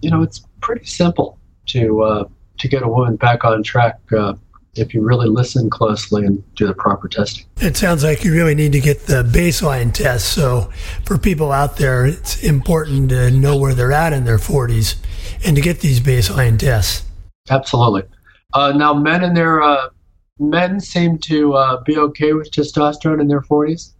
you 0.00 0.10
know, 0.10 0.22
it's 0.22 0.46
pretty 0.62 0.86
simple 0.86 1.38
to 1.66 2.02
uh, 2.02 2.24
to 2.56 2.68
get 2.68 2.82
a 2.82 2.88
woman 2.88 3.16
back 3.16 3.44
on 3.44 3.62
track 3.62 3.98
uh, 4.16 4.32
if 4.78 4.94
you 4.94 5.02
really 5.02 5.28
listen 5.28 5.68
closely 5.70 6.24
and 6.24 6.42
do 6.54 6.66
the 6.66 6.74
proper 6.74 7.08
testing. 7.08 7.46
It 7.58 7.76
sounds 7.76 8.04
like 8.04 8.24
you 8.24 8.32
really 8.32 8.54
need 8.54 8.72
to 8.72 8.80
get 8.80 9.06
the 9.06 9.22
baseline 9.22 9.92
test. 9.92 10.32
So, 10.32 10.70
for 11.04 11.18
people 11.18 11.52
out 11.52 11.76
there, 11.76 12.06
it's 12.06 12.42
important 12.42 13.10
to 13.10 13.30
know 13.30 13.56
where 13.56 13.74
they're 13.74 13.92
at 13.92 14.12
in 14.12 14.24
their 14.24 14.38
40s 14.38 14.96
and 15.44 15.56
to 15.56 15.62
get 15.62 15.80
these 15.80 16.00
baseline 16.00 16.58
tests. 16.58 17.04
Absolutely. 17.50 18.02
Uh, 18.54 18.72
now, 18.72 18.94
men 18.94 19.24
in 19.24 19.34
their 19.34 19.62
uh, 19.62 19.88
men 20.38 20.80
seem 20.80 21.18
to 21.18 21.54
uh, 21.54 21.82
be 21.82 21.98
okay 21.98 22.32
with 22.32 22.50
testosterone 22.50 23.20
in 23.20 23.28
their 23.28 23.42
40s, 23.42 23.94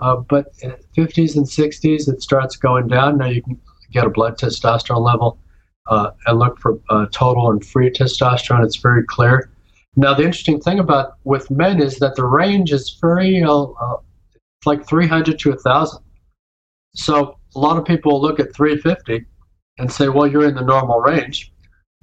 uh, 0.00 0.16
but 0.16 0.46
in 0.62 0.74
50s 0.96 1.36
and 1.36 1.46
60s, 1.46 2.08
it 2.08 2.22
starts 2.22 2.56
going 2.56 2.88
down. 2.88 3.18
Now, 3.18 3.26
you 3.26 3.42
can 3.42 3.60
get 3.92 4.04
a 4.04 4.10
blood 4.10 4.38
testosterone 4.38 5.04
level 5.04 5.38
uh, 5.86 6.10
and 6.26 6.38
look 6.38 6.58
for 6.58 6.80
uh, 6.90 7.06
total 7.12 7.50
and 7.50 7.64
free 7.64 7.90
testosterone. 7.90 8.64
It's 8.64 8.76
very 8.76 9.04
clear 9.04 9.50
now, 9.96 10.14
the 10.14 10.24
interesting 10.24 10.60
thing 10.60 10.80
about 10.80 11.18
with 11.24 11.50
men 11.50 11.80
is 11.80 11.98
that 11.98 12.16
the 12.16 12.24
range 12.24 12.72
is 12.72 12.98
very 13.00 13.42
uh, 13.42 13.62
uh, 13.62 13.96
like 14.66 14.86
300 14.86 15.38
to 15.38 15.50
1,000. 15.50 16.02
So 16.94 17.38
a 17.54 17.58
lot 17.58 17.76
of 17.76 17.84
people 17.84 18.20
look 18.20 18.40
at 18.40 18.54
350 18.54 19.24
and 19.78 19.92
say, 19.92 20.08
well, 20.08 20.26
you're 20.26 20.48
in 20.48 20.54
the 20.54 20.62
normal 20.62 21.00
range. 21.00 21.52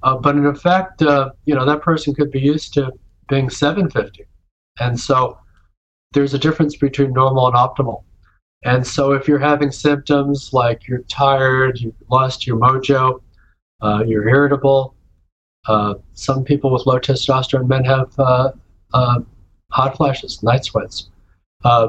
Uh, 0.02 0.16
but 0.16 0.36
in 0.36 0.46
effect, 0.46 1.02
uh, 1.02 1.30
you 1.44 1.54
know, 1.54 1.64
that 1.64 1.82
person 1.82 2.14
could 2.14 2.30
be 2.30 2.40
used 2.40 2.72
to 2.74 2.90
being 3.28 3.50
750. 3.50 4.24
And 4.80 4.98
so 4.98 5.38
there's 6.12 6.34
a 6.34 6.38
difference 6.38 6.76
between 6.76 7.12
normal 7.12 7.46
and 7.46 7.56
optimal. 7.56 8.04
And 8.64 8.86
so 8.86 9.12
if 9.12 9.28
you're 9.28 9.38
having 9.38 9.70
symptoms 9.70 10.50
like 10.52 10.86
you're 10.88 11.02
tired, 11.02 11.80
you've 11.80 11.94
lost 12.10 12.46
your 12.46 12.56
mojo, 12.56 13.20
uh, 13.82 14.04
you're 14.06 14.28
irritable, 14.28 14.94
uh, 15.66 15.94
some 16.14 16.44
people 16.44 16.72
with 16.72 16.86
low 16.86 16.98
testosterone 16.98 17.68
men 17.68 17.84
have 17.84 18.12
uh, 18.18 18.52
uh, 18.94 19.20
hot 19.70 19.96
flashes, 19.96 20.42
night 20.42 20.64
sweats, 20.64 21.08
uh, 21.64 21.88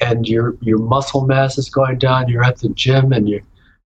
and 0.00 0.28
your 0.28 0.56
your 0.60 0.78
muscle 0.78 1.26
mass 1.26 1.58
is 1.58 1.68
going 1.68 1.98
down. 1.98 2.28
You're 2.28 2.44
at 2.44 2.58
the 2.58 2.68
gym 2.70 3.12
and 3.12 3.28
you, 3.28 3.42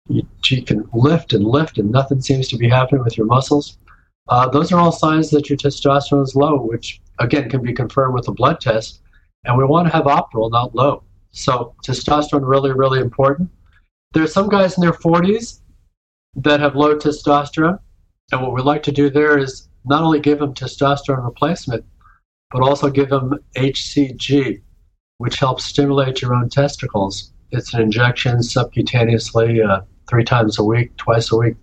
you, 0.07 0.25
you 0.45 0.63
can 0.63 0.89
lift 0.93 1.33
and 1.33 1.43
lift 1.43 1.77
and 1.77 1.91
nothing 1.91 2.21
seems 2.21 2.47
to 2.49 2.57
be 2.57 2.69
happening 2.69 3.03
with 3.03 3.17
your 3.17 3.27
muscles. 3.27 3.77
Those 4.51 4.71
are 4.71 4.79
all 4.79 4.91
signs 4.91 5.31
that 5.31 5.49
your 5.49 5.57
testosterone 5.57 6.23
is 6.23 6.35
low, 6.35 6.61
which 6.61 7.01
again 7.19 7.49
can 7.49 7.61
be 7.61 7.73
confirmed 7.73 8.13
with 8.13 8.27
a 8.27 8.31
blood 8.31 8.61
test. 8.61 9.01
And 9.45 9.57
we 9.57 9.65
want 9.65 9.87
to 9.87 9.93
have 9.93 10.05
optimal, 10.05 10.51
not 10.51 10.75
low. 10.75 11.03
So 11.31 11.75
testosterone 11.85 12.47
really, 12.47 12.71
really 12.71 12.99
important. 12.99 13.49
There 14.13 14.23
are 14.23 14.27
some 14.27 14.49
guys 14.49 14.77
in 14.77 14.81
their 14.81 14.93
40s 14.93 15.61
that 16.35 16.59
have 16.59 16.75
low 16.75 16.95
testosterone 16.95 17.79
and 18.31 18.41
what 18.41 18.53
we 18.53 18.61
like 18.61 18.83
to 18.83 18.91
do 18.91 19.09
there 19.09 19.37
is 19.37 19.67
not 19.85 20.03
only 20.03 20.19
give 20.19 20.39
them 20.39 20.53
testosterone 20.53 21.23
replacement, 21.23 21.83
but 22.51 22.61
also 22.61 22.89
give 22.89 23.09
them 23.09 23.33
HCG, 23.55 24.61
which 25.17 25.39
helps 25.39 25.65
stimulate 25.65 26.21
your 26.21 26.33
own 26.33 26.49
testicles. 26.49 27.31
It's 27.51 27.73
an 27.73 27.81
injection 27.81 28.37
subcutaneously 28.37 29.67
uh, 29.67 29.81
three 30.09 30.23
times 30.23 30.59
a 30.59 30.63
week, 30.63 30.95
twice 30.97 31.31
a 31.31 31.37
week, 31.37 31.55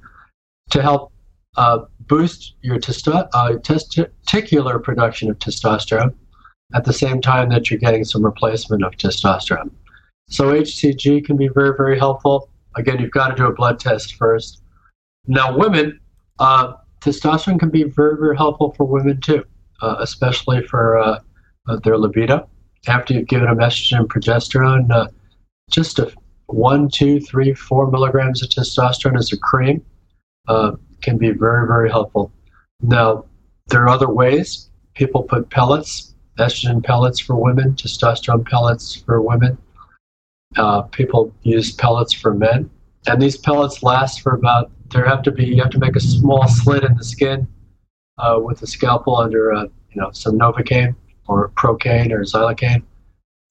to 0.71 0.83
help 0.83 1.13
uh, 1.57 1.81
boost 2.01 2.55
your 2.63 2.79
testo- 2.79 3.29
uh, 3.33 3.53
testicular 3.59 4.83
production 4.83 5.31
of 5.31 5.39
testosterone 5.39 6.15
at 6.75 6.85
the 6.85 6.93
same 6.93 7.21
time 7.21 7.49
that 7.51 7.71
you're 7.71 7.79
getting 7.79 8.05
some 8.05 8.25
replacement 8.25 8.85
of 8.85 8.93
testosterone. 8.97 9.71
So 10.29 10.53
HCG 10.53 11.25
can 11.25 11.37
be 11.37 11.49
very, 11.49 11.77
very 11.77 11.99
helpful. 11.99 12.51
Again, 12.75 12.99
you've 12.99 13.13
got 13.13 13.29
to 13.29 13.37
do 13.37 13.47
a 13.47 13.53
blood 13.53 13.79
test 13.79 14.17
first. 14.17 14.63
Now, 15.27 15.57
women, 15.57 16.01
uh, 16.39 16.75
testosterone 17.01 17.59
can 17.59 17.71
be 17.71 17.85
very, 17.85 18.17
very 18.17 18.37
helpful 18.37 18.73
for 18.73 18.85
women 18.85 19.21
too, 19.21 19.45
uh, 19.83 19.97
especially 20.01 20.67
for 20.67 20.99
uh, 20.99 21.21
uh 21.69 21.77
their 21.85 21.99
libido. 21.99 22.49
After 22.89 23.15
you've 23.15 23.29
given 23.29 23.49
them 23.49 23.59
estrogen 23.59 24.01
and 24.01 24.09
progesterone, 24.09 24.91
uh, 24.91 25.09
just 25.71 25.99
a 25.99 26.13
one, 26.47 26.89
two, 26.89 27.21
three, 27.21 27.55
four 27.55 27.91
milligrams 27.91 28.43
of 28.43 28.51
testosterone 28.51 29.19
as 29.19 29.33
a 29.33 29.39
cream 29.39 29.85
uh, 30.47 30.73
can 31.03 31.19
be 31.19 31.31
very, 31.31 31.67
very 31.67 31.91
helpful. 31.91 32.31
Now, 32.81 33.25
there 33.69 33.83
are 33.83 33.89
other 33.89 34.09
ways. 34.09 34.71
People 34.95 35.25
put 35.25 35.51
pellets, 35.51 36.15
estrogen 36.39 36.85
pellets 36.85 37.19
for 37.19 37.35
women, 37.35 37.73
testosterone 37.75 38.47
pellets 38.47 38.95
for 38.95 39.21
women. 39.21 39.59
People 40.93 41.35
use 41.43 41.73
pellets 41.73 42.13
for 42.13 42.33
men, 42.33 42.71
and 43.09 43.21
these 43.21 43.37
pellets 43.37 43.83
last 43.83 44.21
for 44.21 44.35
about. 44.35 44.71
There 44.91 45.05
have 45.05 45.23
to 45.23 45.31
be 45.31 45.45
you 45.45 45.63
have 45.63 45.71
to 45.73 45.79
make 45.79 45.97
a 45.97 46.01
small 46.01 46.47
slit 46.49 46.85
in 46.85 46.95
the 46.97 47.05
skin 47.05 47.47
uh, 48.19 48.39
with 48.43 48.63
a 48.63 48.67
scalpel 48.67 49.17
under 49.17 49.53
uh, 49.53 49.65
you 49.91 50.01
know 50.01 50.11
some 50.13 50.39
novocaine 50.39 50.95
or 51.29 51.51
procaine 51.51 52.13
or 52.13 52.21
xylocaine, 52.21 52.83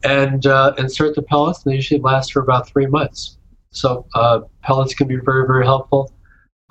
and 0.03 0.45
uh, 0.45 0.73
insert 0.77 1.15
the 1.15 1.21
pellets. 1.21 1.63
And 1.63 1.71
they 1.71 1.75
usually 1.75 1.99
last 1.99 2.33
for 2.33 2.41
about 2.41 2.67
three 2.67 2.87
months. 2.87 3.37
So 3.71 4.05
uh, 4.15 4.41
pellets 4.63 4.93
can 4.93 5.07
be 5.07 5.17
very 5.17 5.45
very 5.45 5.65
helpful. 5.65 6.11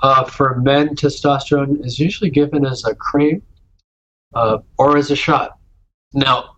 Uh, 0.02 0.24
for 0.24 0.56
men, 0.56 0.96
testosterone 0.96 1.84
is 1.84 1.98
usually 1.98 2.30
given 2.30 2.66
as 2.66 2.84
a 2.84 2.94
cream 2.94 3.42
or 4.34 4.96
as 4.96 5.10
a 5.10 5.16
shot. 5.16 5.58
Now, 6.12 6.56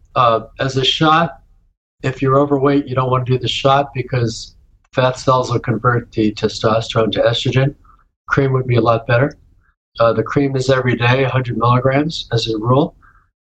as 0.58 0.76
a 0.76 0.84
shot, 0.84 1.42
if 2.02 2.22
you're 2.22 2.38
overweight, 2.38 2.86
you 2.86 2.94
don't 2.94 3.10
want 3.10 3.26
to 3.26 3.32
do 3.32 3.38
the 3.38 3.48
shot 3.48 3.92
because 3.94 4.56
fat 4.92 5.18
cells 5.18 5.50
will 5.50 5.60
convert 5.60 6.10
the 6.12 6.32
testosterone 6.32 7.12
to 7.12 7.20
estrogen. 7.20 7.75
Cream 8.28 8.52
would 8.52 8.66
be 8.66 8.76
a 8.76 8.80
lot 8.80 9.06
better. 9.06 9.33
Uh, 9.99 10.12
the 10.12 10.23
cream 10.23 10.56
is 10.56 10.68
every 10.68 10.97
day, 10.97 11.23
100 11.23 11.56
milligrams 11.56 12.28
as 12.33 12.49
a 12.49 12.59
rule, 12.59 12.97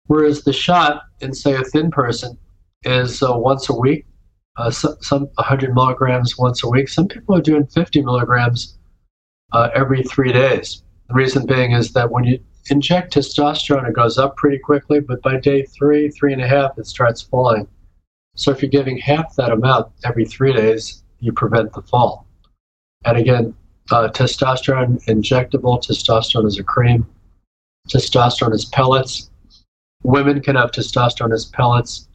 whereas 0.07 0.43
the 0.45 0.53
shot 0.53 1.03
in, 1.21 1.33
say, 1.33 1.55
a 1.55 1.65
thin 1.65 1.91
person 1.91 2.37
is 2.85 3.23
uh, 3.23 3.33
once 3.33 3.69
a 3.71 3.75
week, 3.75 4.07
uh, 4.57 4.71
some, 4.71 4.97
some 5.01 5.23
100 5.35 5.75
milligrams 5.75 6.37
once 6.37 6.63
a 6.63 6.69
week. 6.69 6.89
Some 6.89 7.09
people 7.09 7.35
are 7.35 7.41
doing 7.41 7.67
50 7.67 8.03
milligrams 8.03 8.79
uh, 9.53 9.71
every 9.75 10.03
three 10.03 10.33
days. 10.33 10.83
The 11.09 11.15
reason 11.15 11.47
being 11.47 11.73
is 11.73 11.93
that 11.93 12.11
when 12.11 12.25
you 12.25 12.41
inject 12.71 13.15
testosterone, 13.15 13.89
it 13.89 13.95
goes 13.95 14.19
up 14.19 14.37
pretty 14.37 14.59
quickly, 14.59 15.01
but 15.01 15.23
by 15.23 15.39
day 15.39 15.63
three, 15.63 16.11
three 16.11 16.33
and 16.33 16.43
a 16.43 16.49
half, 16.49 16.79
it 16.79 16.87
starts 16.87 17.23
falling. 17.23 17.67
So 18.37 18.51
if 18.51 18.63
you're 18.63 18.71
giving 18.71 18.99
half 18.99 19.35
that 19.37 19.53
amount 19.53 19.93
every 20.05 20.25
three 20.25 20.53
days, 20.53 21.05
you 21.21 21.33
prevent 21.33 21.73
the 21.73 21.83
fall. 21.83 22.27
And 23.05 23.17
again, 23.17 23.55
uh, 23.91 24.09
testosterone 24.09 25.05
injectable, 25.07 25.83
testosterone 25.83 26.47
is 26.47 26.59
a 26.59 26.63
cream, 26.63 27.07
testosterone 27.89 28.55
is 28.55 28.65
pellets. 28.65 29.31
Women 30.03 30.41
can 30.41 30.57
have 30.57 30.71
testosterone 30.71 31.33
as 31.33 31.47
pellets, 31.47 32.09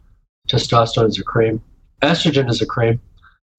testosterone 0.47 1.09
is 1.09 1.19
a 1.19 1.23
cream, 1.23 1.61
estrogen 2.01 2.49
is 2.49 2.61
a 2.61 2.65
cream. 2.65 2.99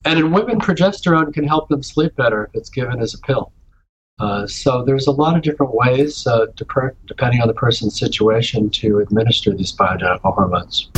And 0.04 0.18
in 0.18 0.32
women, 0.32 0.58
progesterone 0.58 1.32
can 1.32 1.46
help 1.46 1.68
them 1.68 1.82
sleep 1.82 2.16
better 2.16 2.44
if 2.44 2.50
it's 2.54 2.70
given 2.70 3.00
as 3.00 3.14
a 3.14 3.18
pill. 3.18 3.52
Uh, 4.18 4.46
so 4.46 4.82
there's 4.84 5.06
a 5.06 5.10
lot 5.10 5.36
of 5.36 5.42
different 5.42 5.74
ways, 5.74 6.26
uh, 6.26 6.46
depending 6.56 7.40
on 7.40 7.48
the 7.48 7.54
person's 7.54 7.98
situation, 7.98 8.70
to 8.70 8.98
administer 8.98 9.54
these 9.54 9.72
bioidentical 9.72 10.34
hormones 10.34 10.90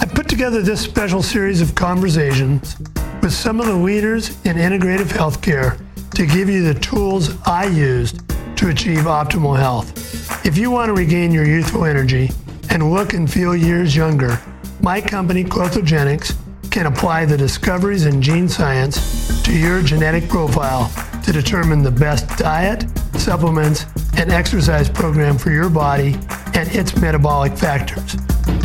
I 0.00 0.06
put 0.14 0.28
together 0.28 0.62
this 0.62 0.80
special 0.80 1.22
series 1.22 1.60
of 1.60 1.74
conversations 1.74 2.76
with 3.22 3.32
some 3.32 3.60
of 3.60 3.66
the 3.66 3.74
leaders 3.74 4.30
in 4.44 4.56
integrative 4.56 5.06
healthcare 5.06 5.80
to 6.14 6.26
give 6.26 6.48
you 6.48 6.62
the 6.62 6.78
tools 6.80 7.36
I 7.46 7.66
used 7.66 8.22
to 8.56 8.68
achieve 8.68 9.00
optimal 9.00 9.56
health. 9.56 10.46
If 10.46 10.58
you 10.58 10.70
want 10.70 10.88
to 10.88 10.94
regain 10.94 11.32
your 11.32 11.46
youthful 11.46 11.84
energy 11.84 12.30
and 12.70 12.92
look 12.92 13.14
and 13.14 13.30
feel 13.30 13.54
years 13.54 13.94
younger, 13.94 14.40
my 14.80 15.00
company, 15.00 15.44
Klothogenics, 15.44 16.36
can 16.70 16.86
apply 16.86 17.24
the 17.24 17.36
discoveries 17.36 18.06
in 18.06 18.20
gene 18.20 18.48
science 18.48 19.42
to 19.42 19.52
your 19.56 19.82
genetic 19.82 20.28
profile 20.28 20.90
to 21.24 21.32
determine 21.32 21.82
the 21.82 21.90
best 21.90 22.28
diet, 22.38 22.84
supplements, 23.14 23.86
and 24.16 24.30
exercise 24.30 24.88
program 24.88 25.38
for 25.38 25.50
your 25.50 25.70
body 25.70 26.14
and 26.54 26.68
its 26.74 26.96
metabolic 27.00 27.56
factors. 27.56 28.16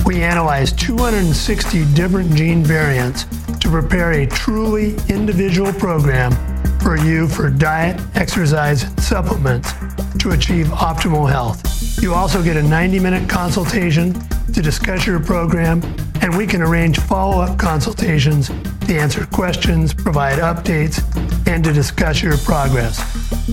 We 0.06 0.22
analyzed 0.22 0.80
260 0.80 1.94
different 1.94 2.34
gene 2.36 2.64
variants 2.64 3.26
prepare 3.74 4.12
a 4.12 4.28
truly 4.28 4.96
individual 5.10 5.74
program 5.74 6.32
for 6.80 6.96
you 6.96 7.28
for 7.28 7.50
diet, 7.50 8.00
exercise, 8.14 8.86
supplements 9.04 9.74
to 10.20 10.30
achieve 10.30 10.68
optimal 10.68 11.28
health. 11.28 12.00
You 12.00 12.14
also 12.14 12.44
get 12.44 12.56
a 12.56 12.62
90 12.62 13.00
minute 13.00 13.28
consultation 13.28 14.14
to 14.54 14.62
discuss 14.62 15.08
your 15.08 15.20
program, 15.20 15.82
and 16.22 16.38
we 16.38 16.46
can 16.46 16.62
arrange 16.62 17.00
follow 17.00 17.42
up 17.42 17.58
consultations 17.58 18.50
to 18.50 18.96
answer 18.96 19.26
questions, 19.26 19.92
provide 19.92 20.38
updates, 20.38 21.02
and 21.48 21.64
to 21.64 21.74
discuss 21.74 22.22
your 22.22 22.38
progress. 22.38 23.02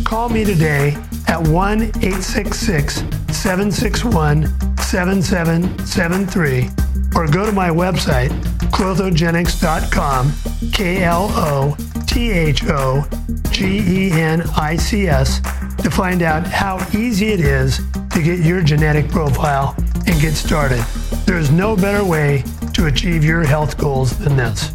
Call 0.04 0.28
me 0.28 0.44
today 0.44 0.98
at 1.28 1.40
1 1.48 1.80
866 1.80 2.96
761 3.34 4.48
7773 4.80 6.68
or 7.16 7.26
go 7.26 7.46
to 7.46 7.52
my 7.52 7.70
website, 7.70 8.30
klothogenics.com, 8.70 10.32
K 10.72 11.02
L 11.02 11.28
O 11.32 11.76
T 12.06 12.30
H 12.30 12.64
O 12.66 13.06
G 13.50 14.08
E 14.08 14.12
N 14.12 14.42
I 14.56 14.76
C 14.76 15.06
S, 15.06 15.40
to 15.82 15.90
find 15.90 16.22
out 16.22 16.46
how 16.46 16.78
easy 16.96 17.28
it 17.28 17.40
is 17.40 17.80
to 18.10 18.22
get 18.22 18.40
your 18.40 18.62
genetic 18.62 19.08
profile 19.08 19.74
and 20.06 20.20
get 20.20 20.32
started. 20.34 20.84
There 21.26 21.38
is 21.38 21.50
no 21.50 21.76
better 21.76 22.04
way 22.04 22.44
to 22.74 22.86
achieve 22.86 23.22
your 23.24 23.44
health 23.44 23.78
goals 23.78 24.16
than 24.18 24.36
this. 24.36 24.74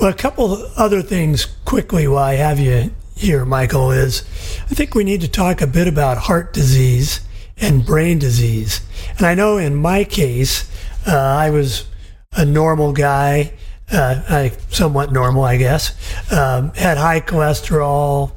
Well, 0.00 0.10
a 0.10 0.14
couple 0.14 0.70
other 0.76 1.02
things 1.02 1.46
quickly 1.64 2.06
while 2.06 2.22
I 2.22 2.34
have 2.34 2.60
you 2.60 2.92
here, 3.16 3.44
Michael, 3.44 3.90
is 3.90 4.22
I 4.70 4.74
think 4.74 4.94
we 4.94 5.02
need 5.02 5.22
to 5.22 5.28
talk 5.28 5.60
a 5.60 5.66
bit 5.66 5.88
about 5.88 6.18
heart 6.18 6.52
disease 6.52 7.20
and 7.60 7.84
brain 7.84 8.18
disease. 8.18 8.80
And 9.16 9.26
I 9.26 9.34
know 9.34 9.58
in 9.58 9.74
my 9.74 10.04
case, 10.04 10.70
uh, 11.06 11.16
I 11.16 11.50
was 11.50 11.86
a 12.32 12.44
normal 12.44 12.92
guy, 12.92 13.52
uh, 13.90 14.22
I, 14.28 14.52
somewhat 14.70 15.12
normal, 15.12 15.44
I 15.44 15.56
guess, 15.56 15.96
um, 16.32 16.72
had 16.74 16.98
high 16.98 17.20
cholesterol, 17.20 18.32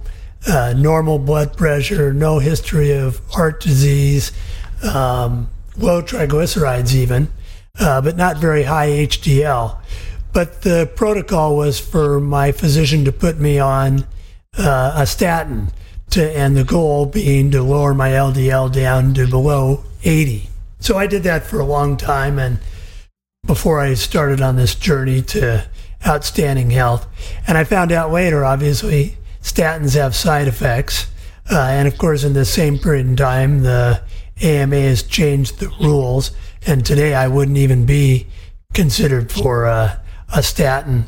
uh, 0.47 0.73
normal 0.75 1.19
blood 1.19 1.55
pressure, 1.55 2.13
no 2.13 2.39
history 2.39 2.91
of 2.91 3.19
heart 3.29 3.61
disease, 3.61 4.31
um, 4.83 5.49
low 5.77 6.01
triglycerides, 6.01 6.93
even, 6.95 7.29
uh, 7.79 8.01
but 8.01 8.17
not 8.17 8.37
very 8.37 8.63
high 8.63 8.89
HDL. 8.89 9.79
But 10.33 10.61
the 10.61 10.89
protocol 10.95 11.57
was 11.57 11.79
for 11.79 12.19
my 12.19 12.51
physician 12.51 13.05
to 13.05 13.11
put 13.11 13.39
me 13.39 13.59
on 13.59 14.05
uh, 14.57 14.93
a 14.95 15.05
statin, 15.05 15.71
to, 16.11 16.37
and 16.37 16.55
the 16.55 16.63
goal 16.63 17.05
being 17.05 17.51
to 17.51 17.63
lower 17.63 17.93
my 17.93 18.09
LDL 18.09 18.71
down 18.71 19.13
to 19.15 19.27
below 19.27 19.83
80. 20.03 20.49
So 20.79 20.97
I 20.97 21.07
did 21.07 21.23
that 21.23 21.45
for 21.45 21.59
a 21.59 21.65
long 21.65 21.97
time, 21.97 22.39
and 22.39 22.59
before 23.45 23.79
I 23.79 23.93
started 23.93 24.41
on 24.41 24.55
this 24.55 24.75
journey 24.75 25.21
to 25.23 25.67
outstanding 26.05 26.71
health, 26.71 27.07
and 27.47 27.57
I 27.57 27.63
found 27.63 27.91
out 27.91 28.11
later, 28.11 28.43
obviously, 28.43 29.17
statins 29.41 29.95
have 29.95 30.15
side 30.15 30.47
effects, 30.47 31.07
uh, 31.49 31.59
and 31.59 31.87
of 31.87 31.97
course, 31.97 32.23
in 32.23 32.33
the 32.33 32.45
same 32.45 32.77
period 32.77 33.07
in 33.07 33.15
time, 33.15 33.63
the 33.63 34.01
AMA 34.41 34.79
has 34.79 35.03
changed 35.03 35.59
the 35.59 35.69
rules, 35.79 36.31
and 36.65 36.85
today 36.85 37.13
I 37.13 37.27
wouldn't 37.27 37.57
even 37.57 37.85
be 37.85 38.27
considered 38.73 39.31
for 39.31 39.65
uh, 39.65 39.97
a 40.33 40.43
statin. 40.43 41.05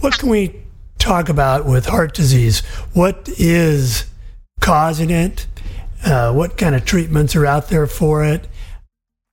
What 0.00 0.18
can 0.18 0.28
we 0.28 0.62
talk 0.98 1.28
about 1.28 1.66
with 1.66 1.86
heart 1.86 2.14
disease? 2.14 2.60
What 2.92 3.28
is 3.38 4.04
causing 4.60 5.10
it? 5.10 5.46
Uh, 6.04 6.32
what 6.32 6.58
kind 6.58 6.74
of 6.74 6.84
treatments 6.84 7.34
are 7.34 7.46
out 7.46 7.68
there 7.68 7.86
for 7.86 8.24
it? 8.24 8.46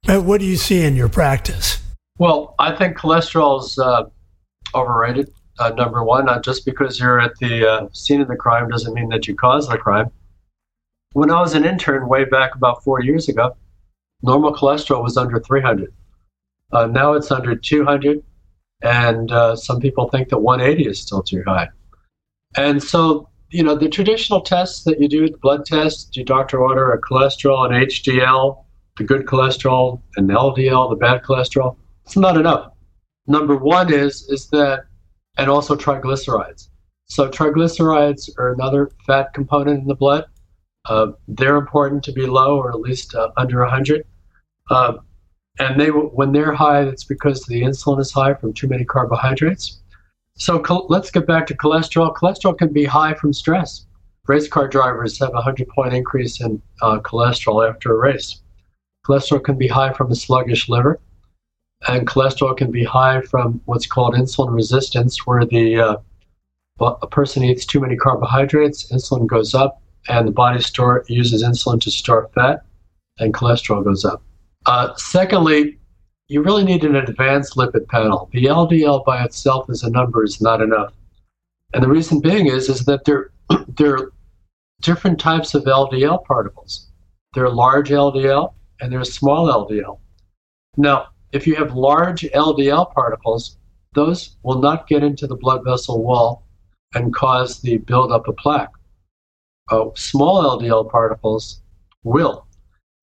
Uh, 0.07 0.19
what 0.19 0.39
do 0.39 0.45
you 0.45 0.57
see 0.57 0.81
in 0.83 0.95
your 0.95 1.09
practice? 1.09 1.81
Well, 2.17 2.55
I 2.59 2.75
think 2.75 2.97
cholesterol 2.97 3.61
is 3.61 3.77
uh, 3.77 4.03
overrated. 4.73 5.31
Uh, 5.59 5.69
number 5.69 6.03
one, 6.03 6.25
not 6.25 6.43
just 6.43 6.65
because 6.65 6.99
you're 6.99 7.19
at 7.19 7.37
the 7.39 7.69
uh, 7.69 7.87
scene 7.91 8.21
of 8.21 8.27
the 8.27 8.35
crime 8.35 8.69
doesn't 8.69 8.93
mean 8.93 9.09
that 9.09 9.27
you 9.27 9.35
caused 9.35 9.69
the 9.69 9.77
crime. 9.77 10.09
When 11.13 11.29
I 11.29 11.41
was 11.41 11.53
an 11.55 11.65
intern 11.65 12.07
way 12.07 12.25
back 12.25 12.55
about 12.55 12.83
four 12.83 13.01
years 13.01 13.27
ago, 13.27 13.55
normal 14.21 14.53
cholesterol 14.53 15.03
was 15.03 15.17
under 15.17 15.39
300. 15.39 15.93
Uh, 16.71 16.87
now 16.87 17.13
it's 17.13 17.31
under 17.31 17.55
200 17.55 18.23
and 18.81 19.31
uh, 19.31 19.55
some 19.55 19.79
people 19.79 20.09
think 20.09 20.29
that 20.29 20.39
180 20.39 20.89
is 20.89 20.99
still 20.99 21.21
too 21.21 21.43
high. 21.45 21.69
And 22.57 22.81
so, 22.81 23.29
you 23.51 23.63
know, 23.63 23.75
the 23.75 23.89
traditional 23.89 24.41
tests 24.41 24.83
that 24.83 24.99
you 24.99 25.07
do, 25.07 25.29
the 25.29 25.37
blood 25.37 25.65
tests, 25.65 26.15
your 26.15 26.25
doctor 26.25 26.59
order 26.59 26.91
a 26.91 27.01
cholesterol 27.01 27.65
and 27.65 27.87
HDL, 27.87 28.63
the 28.97 29.03
good 29.03 29.25
cholesterol 29.25 30.01
and 30.15 30.29
LDL, 30.29 30.89
the 30.89 30.95
bad 30.95 31.21
cholesterol. 31.23 31.75
It's 32.05 32.17
not 32.17 32.37
enough. 32.37 32.71
Number 33.27 33.55
one 33.55 33.93
is 33.93 34.27
is 34.29 34.47
that, 34.49 34.85
and 35.37 35.49
also 35.49 35.75
triglycerides. 35.75 36.69
So 37.05 37.29
triglycerides 37.29 38.29
are 38.37 38.53
another 38.53 38.91
fat 39.05 39.33
component 39.33 39.81
in 39.81 39.87
the 39.87 39.95
blood. 39.95 40.25
Uh, 40.85 41.11
they're 41.27 41.57
important 41.57 42.03
to 42.05 42.11
be 42.11 42.25
low 42.25 42.57
or 42.57 42.71
at 42.71 42.79
least 42.79 43.13
uh, 43.13 43.31
under 43.37 43.59
100. 43.59 44.05
Uh, 44.69 44.93
and 45.59 45.79
they 45.79 45.89
when 45.89 46.31
they're 46.31 46.53
high, 46.53 46.81
it's 46.81 47.03
because 47.03 47.43
the 47.43 47.61
insulin 47.61 47.99
is 47.99 48.11
high 48.11 48.33
from 48.33 48.53
too 48.53 48.67
many 48.67 48.85
carbohydrates. 48.85 49.80
So 50.35 50.61
let's 50.89 51.11
get 51.11 51.27
back 51.27 51.45
to 51.47 51.57
cholesterol. 51.57 52.15
Cholesterol 52.15 52.57
can 52.57 52.73
be 52.73 52.85
high 52.85 53.13
from 53.13 53.33
stress. 53.33 53.85
Race 54.27 54.47
car 54.47 54.67
drivers 54.67 55.19
have 55.19 55.29
a 55.29 55.43
100 55.43 55.67
point 55.69 55.93
increase 55.93 56.41
in 56.41 56.61
uh, 56.81 56.99
cholesterol 56.99 57.67
after 57.67 57.93
a 57.93 57.97
race. 57.97 58.41
Cholesterol 59.05 59.43
can 59.43 59.57
be 59.57 59.67
high 59.67 59.93
from 59.93 60.11
a 60.11 60.15
sluggish 60.15 60.69
liver, 60.69 60.99
and 61.87 62.07
cholesterol 62.07 62.55
can 62.55 62.71
be 62.71 62.83
high 62.83 63.21
from 63.21 63.61
what's 63.65 63.87
called 63.87 64.13
insulin 64.13 64.53
resistance, 64.53 65.25
where 65.25 65.45
the 65.45 65.79
uh, 65.79 65.97
a 66.79 67.07
person 67.07 67.43
eats 67.43 67.65
too 67.65 67.79
many 67.79 67.95
carbohydrates, 67.95 68.91
insulin 68.91 69.27
goes 69.27 69.53
up, 69.53 69.81
and 70.07 70.27
the 70.27 70.31
body 70.31 70.61
store 70.61 71.03
uses 71.07 71.43
insulin 71.43 71.79
to 71.81 71.91
store 71.91 72.29
fat, 72.33 72.63
and 73.19 73.33
cholesterol 73.33 73.83
goes 73.83 74.05
up. 74.05 74.23
Uh, 74.65 74.95
secondly, 74.95 75.77
you 76.31 76.41
really 76.41 76.63
need 76.63 76.85
an 76.85 76.95
advanced 76.95 77.57
lipid 77.57 77.89
panel. 77.89 78.29
The 78.31 78.45
LDL 78.45 79.03
by 79.03 79.21
itself 79.25 79.69
as 79.69 79.83
a 79.83 79.89
number 79.89 80.23
is 80.23 80.39
not 80.39 80.61
enough. 80.61 80.93
And 81.73 81.83
the 81.83 81.89
reason 81.89 82.21
being 82.21 82.47
is, 82.47 82.69
is 82.69 82.85
that 82.85 83.03
there, 83.03 83.31
there 83.67 83.95
are 83.95 84.13
different 84.81 85.19
types 85.19 85.53
of 85.55 85.65
LDL 85.65 86.23
particles. 86.23 86.87
There 87.33 87.43
are 87.43 87.53
large 87.53 87.89
LDL 87.89 88.53
and 88.79 88.93
there's 88.93 89.13
small 89.13 89.47
LDL. 89.47 89.99
Now, 90.77 91.07
if 91.33 91.45
you 91.45 91.55
have 91.55 91.75
large 91.75 92.21
LDL 92.21 92.93
particles, 92.93 93.57
those 93.93 94.37
will 94.43 94.61
not 94.61 94.87
get 94.87 95.03
into 95.03 95.27
the 95.27 95.35
blood 95.35 95.65
vessel 95.65 96.01
wall 96.01 96.47
and 96.95 97.13
cause 97.13 97.59
the 97.59 97.75
buildup 97.75 98.29
of 98.29 98.37
plaque. 98.37 98.71
Oh, 99.69 99.91
small 99.97 100.57
LDL 100.57 100.89
particles 100.89 101.61
will. 102.05 102.47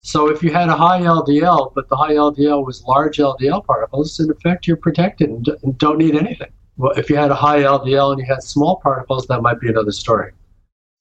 So 0.03 0.29
if 0.29 0.41
you 0.41 0.51
had 0.51 0.69
a 0.69 0.75
high 0.75 1.01
LDL, 1.01 1.73
but 1.75 1.89
the 1.89 1.95
high 1.95 2.13
LDL 2.13 2.65
was 2.65 2.83
large 2.83 3.17
LDL 3.17 3.65
particles, 3.65 4.19
in 4.19 4.31
effect, 4.31 4.67
you're 4.67 4.77
protected 4.77 5.29
and 5.29 5.77
don't 5.77 5.97
need 5.97 6.15
anything. 6.15 6.49
Well, 6.77 6.91
if 6.91 7.09
you 7.09 7.15
had 7.15 7.31
a 7.31 7.35
high 7.35 7.61
LDL 7.61 8.11
and 8.11 8.19
you 8.19 8.25
had 8.25 8.43
small 8.43 8.77
particles, 8.77 9.25
that 9.27 9.41
might 9.41 9.59
be 9.59 9.67
another 9.67 9.91
story. 9.91 10.31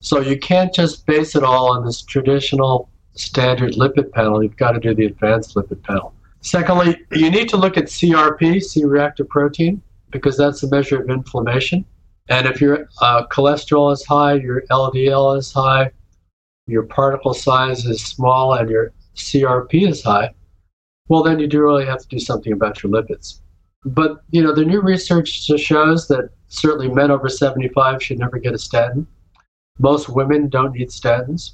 So 0.00 0.20
you 0.20 0.38
can't 0.38 0.74
just 0.74 1.06
base 1.06 1.36
it 1.36 1.42
all 1.42 1.72
on 1.72 1.84
this 1.84 2.02
traditional 2.02 2.88
standard 3.14 3.74
lipid 3.74 4.12
panel. 4.12 4.42
You've 4.42 4.56
got 4.56 4.72
to 4.72 4.80
do 4.80 4.94
the 4.94 5.06
advanced 5.06 5.54
lipid 5.54 5.82
panel. 5.82 6.14
Secondly, 6.40 6.98
you 7.12 7.30
need 7.30 7.48
to 7.50 7.56
look 7.56 7.76
at 7.76 7.84
CRP, 7.84 8.62
C-reactive 8.62 9.28
protein, 9.28 9.82
because 10.10 10.36
that's 10.36 10.62
a 10.62 10.68
measure 10.68 11.02
of 11.02 11.10
inflammation. 11.10 11.84
And 12.28 12.46
if 12.46 12.60
your 12.60 12.88
uh, 13.00 13.26
cholesterol 13.26 13.92
is 13.92 14.04
high, 14.04 14.34
your 14.34 14.62
LDL 14.70 15.38
is 15.38 15.52
high, 15.52 15.90
your 16.66 16.84
particle 16.84 17.34
size 17.34 17.84
is 17.86 18.04
small, 18.04 18.54
and 18.54 18.68
your 18.68 18.92
CRP 19.14 19.88
is 19.88 20.02
high, 20.02 20.34
well, 21.08 21.22
then 21.22 21.38
you 21.38 21.46
do 21.46 21.60
really 21.60 21.86
have 21.86 22.00
to 22.00 22.08
do 22.08 22.18
something 22.18 22.52
about 22.52 22.82
your 22.82 22.92
lipids. 22.92 23.40
But, 23.84 24.22
you 24.30 24.42
know, 24.42 24.52
the 24.52 24.64
new 24.64 24.80
research 24.80 25.28
shows 25.28 26.08
that 26.08 26.30
certainly 26.48 26.88
men 26.88 27.10
over 27.10 27.28
75 27.28 28.02
should 28.02 28.18
never 28.18 28.38
get 28.38 28.54
a 28.54 28.58
statin. 28.58 29.06
Most 29.78 30.08
women 30.08 30.48
don't 30.48 30.72
need 30.72 30.88
statins. 30.88 31.52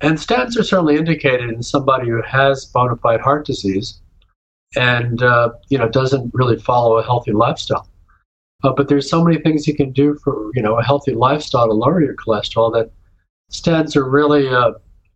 And 0.00 0.18
statins 0.18 0.58
are 0.58 0.62
certainly 0.62 0.96
indicated 0.96 1.50
in 1.50 1.62
somebody 1.62 2.08
who 2.08 2.22
has 2.22 2.66
bona 2.66 2.96
fide 2.96 3.20
heart 3.20 3.46
disease 3.46 4.00
and, 4.76 5.22
uh, 5.22 5.50
you 5.68 5.78
know, 5.78 5.88
doesn't 5.88 6.32
really 6.34 6.58
follow 6.58 6.98
a 6.98 7.02
healthy 7.02 7.32
lifestyle. 7.32 7.88
Uh, 8.62 8.72
but 8.72 8.88
there's 8.88 9.10
so 9.10 9.22
many 9.24 9.38
things 9.38 9.66
you 9.66 9.74
can 9.74 9.92
do 9.92 10.16
for, 10.22 10.50
you 10.54 10.62
know, 10.62 10.78
a 10.78 10.84
healthy 10.84 11.12
lifestyle 11.12 11.66
to 11.66 11.72
lower 11.72 12.02
your 12.02 12.14
cholesterol 12.14 12.72
that 12.72 12.90
statins 13.54 13.94
are 13.96 14.08
really 14.08 14.48
uh, 14.48 14.72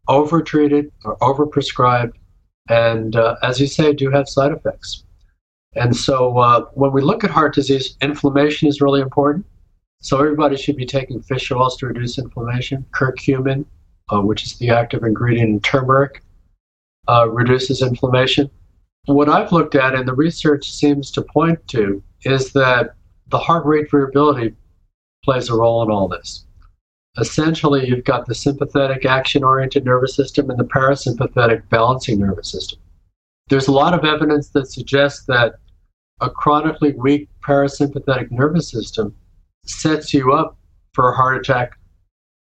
overtreated 0.09 0.93
or 1.05 1.19
overprescribed, 1.19 2.13
and 2.69 3.17
uh, 3.17 3.37
as 3.43 3.61
you 3.61 3.67
say, 3.67 3.93
do 3.93 4.11
have 4.11 4.29
side 4.29 4.53
effects. 4.53 5.05
And 5.75 5.95
so 5.95 6.39
uh, 6.39 6.63
when 6.75 6.93
we 6.93 7.03
look 7.03 7.25
at 7.25 7.31
heart 7.31 7.55
disease, 7.55 7.97
inflammation 8.01 8.69
is 8.69 8.81
really 8.81 9.01
important. 9.01 9.45
So 10.01 10.19
everybody 10.19 10.57
should 10.57 10.77
be 10.77 10.87
taking 10.87 11.21
fish 11.21 11.51
oils 11.51 11.77
to 11.79 11.87
reduce 11.87 12.19
inflammation. 12.19 12.87
Curcumin, 12.93 13.65
uh, 14.13 14.21
which 14.21 14.45
is 14.45 14.57
the 14.59 14.71
active 14.71 15.03
ingredient 15.03 15.51
in 15.51 15.61
turmeric, 15.61 16.23
uh, 17.09 17.29
reduces 17.29 17.83
inflammation. 17.83 18.49
What 19.07 19.29
I've 19.29 19.53
looked 19.53 19.75
at 19.75 19.95
and 19.95 20.07
the 20.07 20.15
research 20.15 20.71
seems 20.71 21.11
to 21.13 21.23
point 21.23 21.67
to 21.69 22.03
is 22.23 22.53
that 22.53 22.95
the 23.29 23.39
heart 23.39 23.67
rate 23.67 23.91
variability 23.91 24.55
plays 25.25 25.49
a 25.49 25.57
role 25.57 25.83
in 25.83 25.91
all 25.91 26.09
this 26.09 26.45
essentially 27.19 27.89
you've 27.89 28.05
got 28.05 28.27
the 28.27 28.35
sympathetic 28.35 29.05
action 29.05 29.45
oriented 29.45 29.85
nervous 29.85 30.15
system 30.15 30.51
and 30.51 30.59
the 30.59 30.65
parasympathetic 30.65 31.69
balancing 31.69 32.21
nervous 32.21 32.51
system. 32.51 32.79
There's 33.49 33.69
a 33.69 33.73
lot 33.73 33.95
of 33.95 34.05
evidence 34.05 34.51
that 34.51 34.71
suggests 34.71 35.25
that 35.27 35.55
a 36.21 36.31
chronically 36.31 36.93
weak 36.95 37.29
parasympathetic 37.47 38.31
nervous 38.31 38.71
system 38.71 39.15
sets 39.65 40.13
you 40.13 40.33
up 40.33 40.59
for 40.93 41.11
a 41.11 41.17
heart 41.17 41.39
attack. 41.39 41.79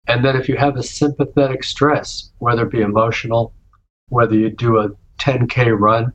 And 0.07 0.25
then 0.25 0.35
if 0.35 0.49
you 0.49 0.57
have 0.57 0.75
a 0.75 0.83
sympathetic 0.83 1.63
stress, 1.63 2.31
whether 2.39 2.63
it 2.63 2.71
be 2.71 2.81
emotional, 2.81 3.53
whether 4.09 4.35
you 4.35 4.49
do 4.49 4.77
a 4.77 4.89
10K 5.19 5.77
run, 5.79 6.11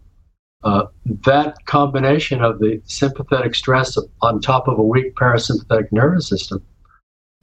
uh, 0.64 0.87
that 1.25 1.64
combination 1.66 2.42
of 2.42 2.59
the 2.59 2.81
sympathetic 2.85 3.55
stress 3.55 3.97
on 4.23 4.40
top 4.40 4.69
of 4.69 4.79
a 4.79 4.83
weak 4.83 5.14
parasympathetic 5.14 5.92
nervous 5.92 6.29
system 6.29 6.62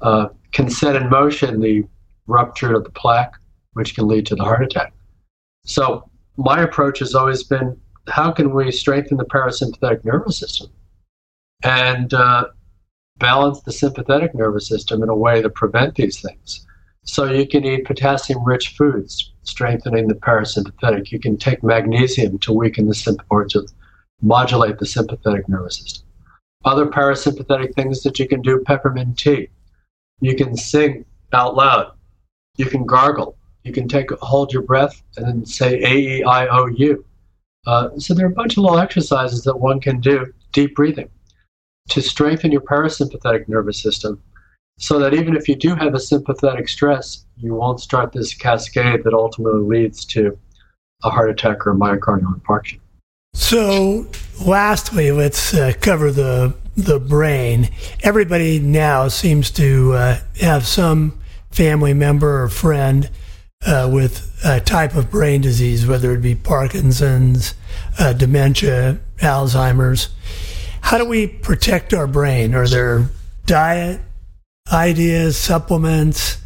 uh, 0.02 0.28
can 0.54 0.70
set 0.70 0.96
in 0.96 1.10
motion 1.10 1.60
the 1.60 1.84
rupture 2.28 2.74
of 2.74 2.84
the 2.84 2.92
plaque, 2.92 3.34
which 3.74 3.96
can 3.96 4.08
lead 4.08 4.26
to 4.28 4.36
the 4.36 4.44
heart 4.44 4.63
attack. 4.63 4.94
So, 5.66 6.10
my 6.38 6.62
approach 6.62 7.00
has 7.00 7.13
always 7.13 7.44
been 7.44 7.80
how 8.08 8.32
can 8.32 8.54
we 8.54 8.72
strengthen 8.72 9.18
the 9.18 9.26
parasympathetic 9.26 10.04
nervous 10.04 10.38
system 10.38 10.70
and 11.63 12.13
uh, 12.13 12.48
balance 13.18 13.62
the 13.62 13.72
sympathetic 13.72 14.36
nervous 14.36 14.68
system 14.68 15.04
in 15.04 15.10
a 15.10 15.16
way 15.16 15.42
to 15.42 15.50
prevent 15.50 15.96
these 15.96 16.22
things? 16.22 16.66
So, 17.04 17.26
you 17.26 17.48
can 17.48 17.66
eat 17.66 17.86
potassium 17.86 18.44
rich 18.44 18.70
foods, 18.70 19.34
strengthening 19.44 20.08
the 20.08 20.16
parasympathetic. 20.16 21.12
You 21.12 21.20
can 21.20 21.38
take 21.38 21.63
magnesium 21.63 22.38
to 22.39 22.54
weaken 22.54 22.88
the 22.88 22.96
sympathetic 22.96 23.32
or 23.32 23.46
to 23.46 23.68
modulate 24.22 24.78
the 24.78 24.86
sympathetic 24.86 25.50
nervous 25.50 25.78
system. 25.78 26.06
Other 26.66 26.86
parasympathetic 26.86 27.74
things 27.74 28.04
that 28.04 28.20
you 28.20 28.28
can 28.28 28.42
do 28.42 28.63
peppermint 28.66 29.18
tea 29.18 29.50
you 30.24 30.36
can 30.36 30.56
sing 30.56 31.06
out 31.34 31.56
loud. 31.56 31.92
You 32.58 32.66
can 32.66 32.86
gargle. 32.86 33.36
You 33.64 33.74
can 33.74 33.88
take 33.88 34.10
hold 34.22 34.54
your 34.54 34.62
breath 34.62 35.02
and 35.18 35.26
then 35.26 35.46
say 35.46 35.82
A 35.84 35.94
E 35.94 36.24
I 36.24 36.48
O 36.48 36.68
U. 36.68 37.06
Uh, 37.66 37.90
so 37.98 38.14
there 38.14 38.26
are 38.26 38.32
a 38.32 38.34
bunch 38.34 38.54
of 38.54 38.64
little 38.64 38.80
exercises 38.80 39.44
that 39.44 39.58
one 39.58 39.80
can 39.80 40.00
do, 40.00 40.34
deep 40.52 40.76
breathing, 40.76 41.10
to 41.90 42.02
strengthen 42.02 42.52
your 42.52 42.62
parasympathetic 42.62 43.48
nervous 43.48 43.82
system, 43.82 44.22
so 44.78 45.00
that 45.00 45.14
even 45.14 45.36
if 45.36 45.48
you 45.48 45.56
do 45.56 45.76
have 45.76 45.94
a 45.94 46.00
sympathetic 46.00 46.68
stress, 46.68 47.26
you 47.38 47.54
won't 47.54 47.80
start 47.80 48.12
this 48.12 48.34
cascade 48.34 49.04
that 49.04 49.14
ultimately 49.14 49.62
leads 49.62 50.06
to 50.06 50.38
a 51.04 51.10
heart 51.10 51.30
attack 51.30 51.66
or 51.66 51.74
myocardial 51.74 52.38
infarction. 52.40 52.80
So, 53.34 54.08
lastly, 54.46 55.12
let's 55.12 55.54
uh, 55.54 55.74
cover 55.82 56.12
the 56.12 56.54
the 56.76 57.00
brain. 57.00 57.70
Everybody 58.02 58.60
now 58.60 59.08
seems 59.08 59.52
to 59.52 59.94
uh, 59.94 60.20
have 60.40 60.66
some 60.66 61.20
family 61.52 61.94
member 61.94 62.44
or 62.44 62.50
friend 62.50 63.10
uh, 63.66 63.90
with 63.92 64.40
a 64.44 64.60
type 64.60 64.96
of 64.96 65.10
brain 65.10 65.42
disease, 65.42 65.86
whether 65.86 66.14
it 66.14 66.22
be 66.22 66.36
Parkinson's, 66.36 67.54
uh, 68.00 68.14
dementia, 68.14 69.00
Alzheimer's. 69.20 70.10
How 70.82 70.98
do 70.98 71.06
we 71.06 71.28
protect 71.28 71.94
our 71.94 72.08
brain? 72.08 72.54
Are 72.56 72.68
there 72.68 73.10
diet 73.46 74.02
ideas, 74.72 75.38
supplements, 75.38 76.38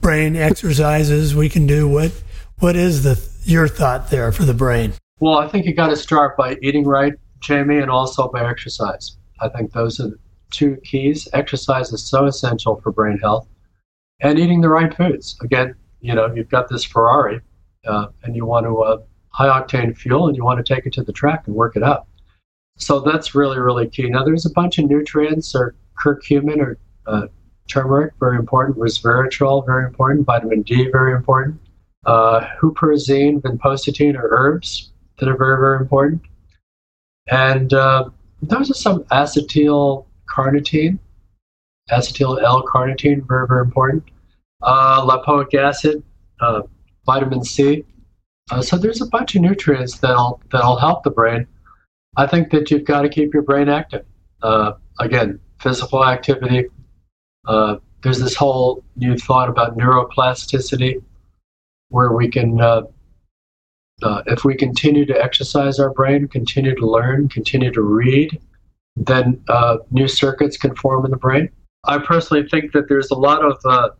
brain 0.00 0.36
exercises 0.36 1.34
we 1.34 1.48
can 1.48 1.66
do? 1.66 1.88
What 1.88 2.12
What 2.58 2.76
is 2.76 3.02
the 3.02 3.22
your 3.44 3.68
thought 3.68 4.10
there 4.10 4.32
for 4.32 4.44
the 4.44 4.54
brain? 4.54 4.94
Well, 5.20 5.38
I 5.38 5.48
think 5.48 5.66
you 5.66 5.74
got 5.74 5.88
to 5.88 5.96
start 5.96 6.36
by 6.36 6.56
eating 6.62 6.84
right, 6.84 7.14
Jamie, 7.40 7.78
and 7.78 7.90
also 7.90 8.28
by 8.28 8.48
exercise. 8.48 9.16
I 9.40 9.48
think 9.48 9.72
those 9.72 10.00
are 10.00 10.08
the 10.08 10.18
two 10.50 10.76
keys. 10.84 11.28
Exercise 11.32 11.92
is 11.92 12.02
so 12.02 12.26
essential 12.26 12.80
for 12.80 12.92
brain 12.92 13.18
health, 13.18 13.46
and 14.20 14.38
eating 14.38 14.60
the 14.60 14.68
right 14.68 14.94
foods. 14.94 15.36
Again, 15.42 15.74
you 16.00 16.14
know, 16.14 16.32
you've 16.34 16.50
got 16.50 16.68
this 16.68 16.84
Ferrari, 16.84 17.40
uh, 17.86 18.06
and 18.22 18.36
you 18.36 18.46
want 18.46 18.66
to 18.66 18.78
uh, 18.78 18.98
high 19.28 19.48
octane 19.48 19.96
fuel, 19.96 20.28
and 20.28 20.36
you 20.36 20.44
want 20.44 20.64
to 20.64 20.74
take 20.74 20.86
it 20.86 20.92
to 20.94 21.02
the 21.02 21.12
track 21.12 21.46
and 21.46 21.54
work 21.56 21.76
it 21.76 21.82
up. 21.82 22.08
So 22.78 23.00
that's 23.00 23.34
really, 23.34 23.58
really 23.58 23.88
key. 23.88 24.08
Now, 24.08 24.22
there's 24.24 24.46
a 24.46 24.50
bunch 24.50 24.78
of 24.78 24.88
nutrients, 24.88 25.54
or 25.54 25.74
curcumin, 26.02 26.58
or 26.58 26.78
uh, 27.06 27.26
turmeric, 27.68 28.12
very 28.20 28.36
important. 28.38 28.78
Resveratrol, 28.78 29.64
very 29.66 29.84
important. 29.84 30.26
Vitamin 30.26 30.62
D, 30.62 30.88
very 30.90 31.14
important. 31.14 31.60
uh, 32.06 32.48
huperzine, 32.60 33.40
vinpocetine 33.42 34.16
are 34.16 34.28
herbs 34.30 34.92
that 35.18 35.28
are 35.28 35.36
very, 35.36 35.58
very 35.58 35.78
important. 35.78 36.22
And 37.28 37.72
uh, 37.74 38.10
those 38.42 38.70
are 38.70 38.74
some 38.74 39.04
acetyl 39.04 40.06
carnitine, 40.28 40.98
acetyl 41.90 42.42
L-carnitine, 42.42 43.26
very, 43.26 43.46
very 43.46 43.62
important. 43.62 44.04
Uh, 44.62 45.04
lipoic 45.06 45.54
acid, 45.54 46.02
uh, 46.40 46.62
vitamin 47.04 47.44
C. 47.44 47.84
Uh, 48.50 48.62
so 48.62 48.76
there's 48.76 49.00
a 49.00 49.06
bunch 49.06 49.34
of 49.34 49.42
nutrients 49.42 49.98
that'll 49.98 50.40
that'll 50.50 50.76
help 50.76 51.02
the 51.02 51.10
brain. 51.10 51.46
I 52.16 52.26
think 52.26 52.50
that 52.50 52.70
you've 52.70 52.84
got 52.84 53.02
to 53.02 53.08
keep 53.08 53.34
your 53.34 53.42
brain 53.42 53.68
active. 53.68 54.04
Uh, 54.42 54.72
again, 54.98 55.40
physical 55.60 56.04
activity. 56.04 56.66
Uh, 57.46 57.76
there's 58.02 58.18
this 58.18 58.34
whole 58.34 58.84
new 58.96 59.16
thought 59.16 59.48
about 59.48 59.76
neuroplasticity, 59.76 61.02
where 61.88 62.12
we 62.12 62.28
can, 62.28 62.60
uh, 64.02 64.22
if 64.26 64.44
we 64.44 64.54
continue 64.54 65.06
to 65.06 65.22
exercise 65.22 65.78
our 65.78 65.90
brain, 65.90 66.28
continue 66.28 66.74
to 66.74 66.86
learn, 66.86 67.28
continue 67.28 67.72
to 67.72 67.82
read, 67.82 68.38
then 68.96 69.42
uh, 69.48 69.78
new 69.90 70.08
circuits 70.08 70.56
can 70.56 70.74
form 70.74 71.04
in 71.04 71.10
the 71.10 71.16
brain. 71.16 71.48
I 71.84 71.98
personally 71.98 72.48
think 72.48 72.72
that 72.72 72.88
there's 72.88 73.10
a 73.10 73.14
lot 73.14 73.44
of 73.44 73.58
uh, 73.64 73.90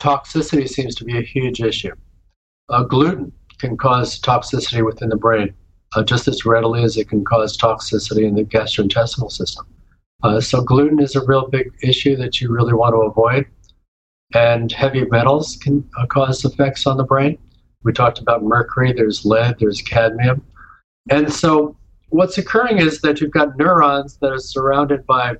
toxicity 0.00 0.68
seems 0.68 0.94
to 0.96 1.04
be 1.04 1.18
a 1.18 1.22
huge 1.22 1.60
issue. 1.60 1.94
Uh, 2.68 2.82
gluten 2.82 3.32
can 3.58 3.76
cause 3.76 4.20
toxicity 4.20 4.84
within 4.84 5.08
the 5.08 5.16
brain 5.16 5.54
uh, 5.94 6.02
just 6.02 6.28
as 6.28 6.44
readily 6.44 6.82
as 6.82 6.96
it 6.96 7.08
can 7.08 7.24
cause 7.24 7.56
toxicity 7.56 8.24
in 8.24 8.34
the 8.34 8.44
gastrointestinal 8.44 9.30
system. 9.30 9.66
Uh, 10.22 10.40
so 10.40 10.62
gluten 10.62 11.00
is 11.00 11.16
a 11.16 11.24
real 11.24 11.48
big 11.48 11.70
issue 11.82 12.16
that 12.16 12.40
you 12.40 12.50
really 12.50 12.74
want 12.74 12.92
to 12.92 12.98
avoid. 12.98 13.46
And 14.34 14.70
heavy 14.70 15.04
metals 15.06 15.56
can 15.60 15.88
cause 16.08 16.44
effects 16.44 16.86
on 16.86 16.96
the 16.96 17.04
brain. 17.04 17.38
We 17.82 17.92
talked 17.92 18.18
about 18.18 18.42
mercury, 18.42 18.92
there's 18.92 19.24
lead, 19.24 19.56
there's 19.58 19.80
cadmium. 19.80 20.44
And 21.08 21.32
so 21.32 21.76
what's 22.10 22.38
occurring 22.38 22.78
is 22.78 23.00
that 23.00 23.20
you've 23.20 23.30
got 23.30 23.56
neurons 23.56 24.18
that 24.18 24.32
are 24.32 24.38
surrounded 24.38 25.06
by 25.06 25.36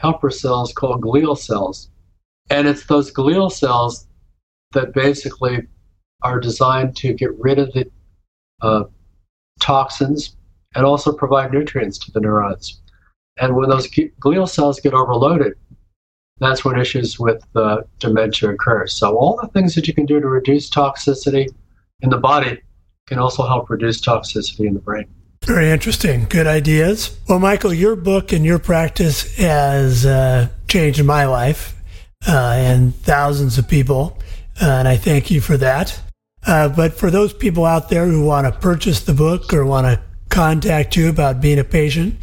helper 0.00 0.30
cells 0.30 0.72
called 0.72 1.02
glial 1.02 1.38
cells. 1.38 1.90
And 2.50 2.66
it's 2.66 2.86
those 2.86 3.12
glial 3.12 3.50
cells 3.52 4.06
that 4.72 4.92
basically 4.92 5.66
are 6.22 6.40
designed 6.40 6.96
to 6.96 7.12
get 7.12 7.38
rid 7.38 7.58
of 7.58 7.72
the 7.72 7.88
uh, 8.60 8.84
toxins 9.60 10.36
and 10.74 10.84
also 10.84 11.12
provide 11.12 11.52
nutrients 11.52 11.98
to 11.98 12.10
the 12.10 12.20
neurons. 12.20 12.80
And 13.38 13.54
when 13.54 13.68
those 13.68 13.88
glial 13.88 14.48
cells 14.48 14.80
get 14.80 14.94
overloaded, 14.94 15.54
that's 16.40 16.64
when 16.64 16.78
issues 16.78 17.18
with 17.18 17.44
uh, 17.54 17.82
dementia 17.98 18.50
occur. 18.50 18.86
So 18.86 19.16
all 19.16 19.38
the 19.40 19.48
things 19.48 19.74
that 19.74 19.86
you 19.86 19.94
can 19.94 20.06
do 20.06 20.20
to 20.20 20.28
reduce 20.28 20.70
toxicity 20.70 21.48
in 22.02 22.10
the 22.10 22.18
body 22.18 22.60
can 23.06 23.18
also 23.18 23.46
help 23.46 23.70
reduce 23.70 24.00
toxicity 24.00 24.66
in 24.66 24.74
the 24.74 24.80
brain. 24.80 25.06
Very 25.44 25.70
interesting. 25.70 26.26
Good 26.28 26.46
ideas. 26.46 27.18
Well, 27.28 27.38
Michael, 27.38 27.72
your 27.72 27.96
book 27.96 28.32
and 28.32 28.44
your 28.44 28.58
practice 28.58 29.36
has 29.36 30.04
uh, 30.04 30.48
changed 30.68 31.02
my 31.04 31.24
life 31.26 31.74
uh, 32.26 32.54
and 32.56 32.94
thousands 32.94 33.56
of 33.56 33.68
people. 33.68 34.18
Uh, 34.60 34.66
and 34.66 34.88
I 34.88 34.96
thank 34.96 35.30
you 35.30 35.40
for 35.40 35.56
that. 35.56 36.00
Uh, 36.46 36.68
but 36.68 36.94
for 36.94 37.10
those 37.10 37.32
people 37.32 37.64
out 37.64 37.88
there 37.88 38.06
who 38.06 38.24
want 38.24 38.46
to 38.46 38.60
purchase 38.60 39.00
the 39.00 39.14
book 39.14 39.52
or 39.52 39.64
want 39.64 39.86
to 39.86 40.00
contact 40.28 40.96
you 40.96 41.08
about 41.08 41.40
being 41.40 41.58
a 41.58 41.64
patient, 41.64 42.16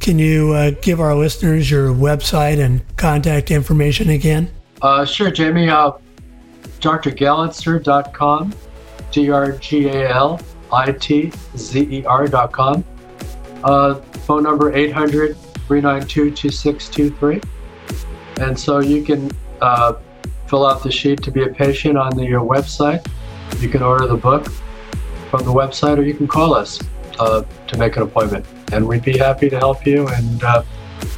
can 0.00 0.18
you 0.18 0.52
uh, 0.52 0.72
give 0.82 1.00
our 1.00 1.14
listeners 1.14 1.70
your 1.70 1.88
website 1.88 2.58
and 2.58 2.84
contact 2.96 3.50
information 3.50 4.10
again? 4.10 4.50
Uh, 4.80 5.04
sure, 5.04 5.30
Jamie. 5.30 5.68
Uh, 5.68 5.92
drgalitzer.com, 6.80 8.52
D 9.12 9.30
R 9.30 9.52
G 9.52 9.88
A 9.88 10.10
L 10.10 10.40
I 10.72 10.92
T 10.92 11.32
Z 11.56 11.80
E 11.80 12.04
R.com. 12.04 12.84
Uh, 13.62 13.94
phone 14.26 14.42
number 14.42 14.72
800 14.74 15.36
392 15.36 16.30
2623. 16.34 17.40
And 18.44 18.58
so 18.58 18.80
you 18.80 19.04
can 19.04 19.30
uh, 19.60 19.94
fill 20.48 20.66
out 20.66 20.82
the 20.82 20.90
sheet 20.90 21.22
to 21.22 21.30
be 21.30 21.44
a 21.44 21.48
patient 21.48 21.96
on 21.96 22.16
the 22.16 22.34
uh, 22.34 22.40
website. 22.40 23.06
You 23.60 23.68
can 23.68 23.82
order 23.82 24.06
the 24.06 24.16
book 24.16 24.48
from 25.30 25.44
the 25.44 25.52
website 25.52 25.98
or 25.98 26.02
you 26.02 26.14
can 26.14 26.26
call 26.26 26.54
us 26.54 26.80
uh, 27.18 27.44
to 27.68 27.78
make 27.78 27.96
an 27.96 28.02
appointment. 28.02 28.44
And 28.72 28.86
we'd 28.86 29.04
be 29.04 29.16
happy 29.16 29.48
to 29.50 29.58
help 29.58 29.86
you 29.86 30.08
and 30.08 30.42
uh, 30.42 30.62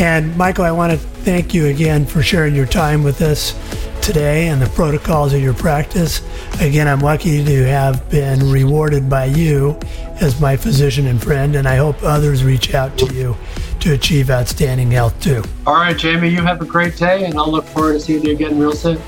And 0.00 0.36
Michael, 0.38 0.64
I 0.64 0.70
want 0.70 0.92
to 0.92 0.98
thank 0.98 1.52
you 1.52 1.66
again 1.66 2.06
for 2.06 2.22
sharing 2.22 2.54
your 2.54 2.66
time 2.66 3.02
with 3.02 3.20
us 3.20 3.52
today 4.00 4.48
and 4.48 4.60
the 4.60 4.68
protocols 4.70 5.32
of 5.32 5.40
your 5.42 5.54
practice. 5.54 6.22
Again, 6.60 6.88
I'm 6.88 7.00
lucky 7.00 7.44
to 7.44 7.66
have 7.66 8.08
been 8.10 8.50
rewarded 8.50 9.08
by 9.08 9.26
you 9.26 9.78
as 10.20 10.40
my 10.40 10.56
physician 10.56 11.06
and 11.06 11.22
friend, 11.22 11.54
and 11.56 11.68
I 11.68 11.76
hope 11.76 12.02
others 12.02 12.42
reach 12.42 12.74
out 12.74 12.96
to 12.98 13.14
you 13.14 13.36
to 13.82 13.94
achieve 13.94 14.30
outstanding 14.30 14.90
health 14.90 15.20
too. 15.20 15.42
All 15.66 15.74
right, 15.74 15.96
Jamie, 15.96 16.28
you 16.28 16.40
have 16.40 16.62
a 16.62 16.64
great 16.64 16.96
day, 16.96 17.24
and 17.24 17.36
I'll 17.36 17.50
look 17.50 17.64
forward 17.66 17.94
to 17.94 18.00
seeing 18.00 18.24
you 18.24 18.32
again 18.32 18.56
real 18.58 18.72
soon. 18.72 19.00